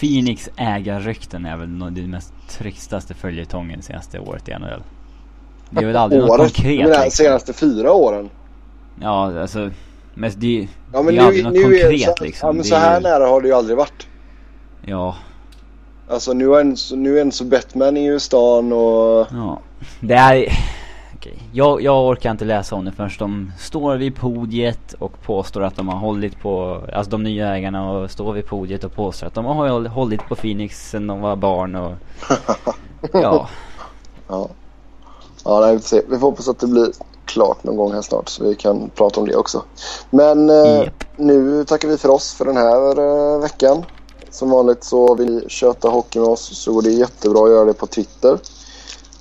[0.01, 4.83] Phoenix ägarrykten är väl det mest tristaste följetongen senaste året i NHL.
[5.75, 7.25] Det är väl aldrig något konkret Jag menar, liksom.
[7.25, 8.31] senaste fyra åren.
[9.01, 9.71] Ja, alltså.
[10.15, 12.47] Men det, Ja, det är nu, aldrig något nu är, konkret så, liksom.
[12.49, 14.07] ja, men så är här ju- nära har det ju aldrig varit.
[14.87, 15.17] Ja,
[16.09, 19.27] Alltså nu är en, nu är en så Batman i stan och...
[19.33, 19.61] ja.
[20.01, 20.47] Det är...
[21.17, 21.39] Okej.
[21.53, 25.77] Jag, jag orkar inte läsa om det förrän de står vid podiet och påstår att
[25.77, 29.35] de har hållit på, alltså de nya ägarna och står vid podiet och påstår att
[29.35, 31.93] de har håll- hållit på Phoenix sen de var barn och...
[33.13, 33.49] Ja.
[34.29, 34.49] Ja.
[35.45, 36.03] Ja, nej, vi, får se.
[36.09, 36.93] vi får hoppas att det blir
[37.25, 39.63] klart någon gång här snart så vi kan prata om det också.
[40.11, 41.05] Men eh, Japp.
[41.17, 43.85] nu tackar vi för oss för den här eh, veckan.
[44.31, 47.65] Som vanligt så vill ni köta hockey med oss så går det jättebra att göra
[47.65, 48.39] det på Twitter.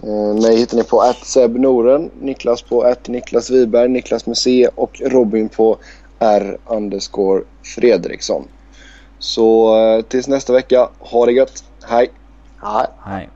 [0.04, 5.50] Eh, mig hittar ni på @sebnoren, Niklas på Niklas Wiberg, Niklas med C och Robin
[5.50, 5.78] på
[6.20, 7.44] R underscore
[7.76, 8.48] Fredriksson.
[9.20, 11.64] Så eh, tills nästa vecka, ha det gött.
[11.84, 12.12] Hej!
[12.64, 12.88] Nej.
[13.06, 13.30] Nej.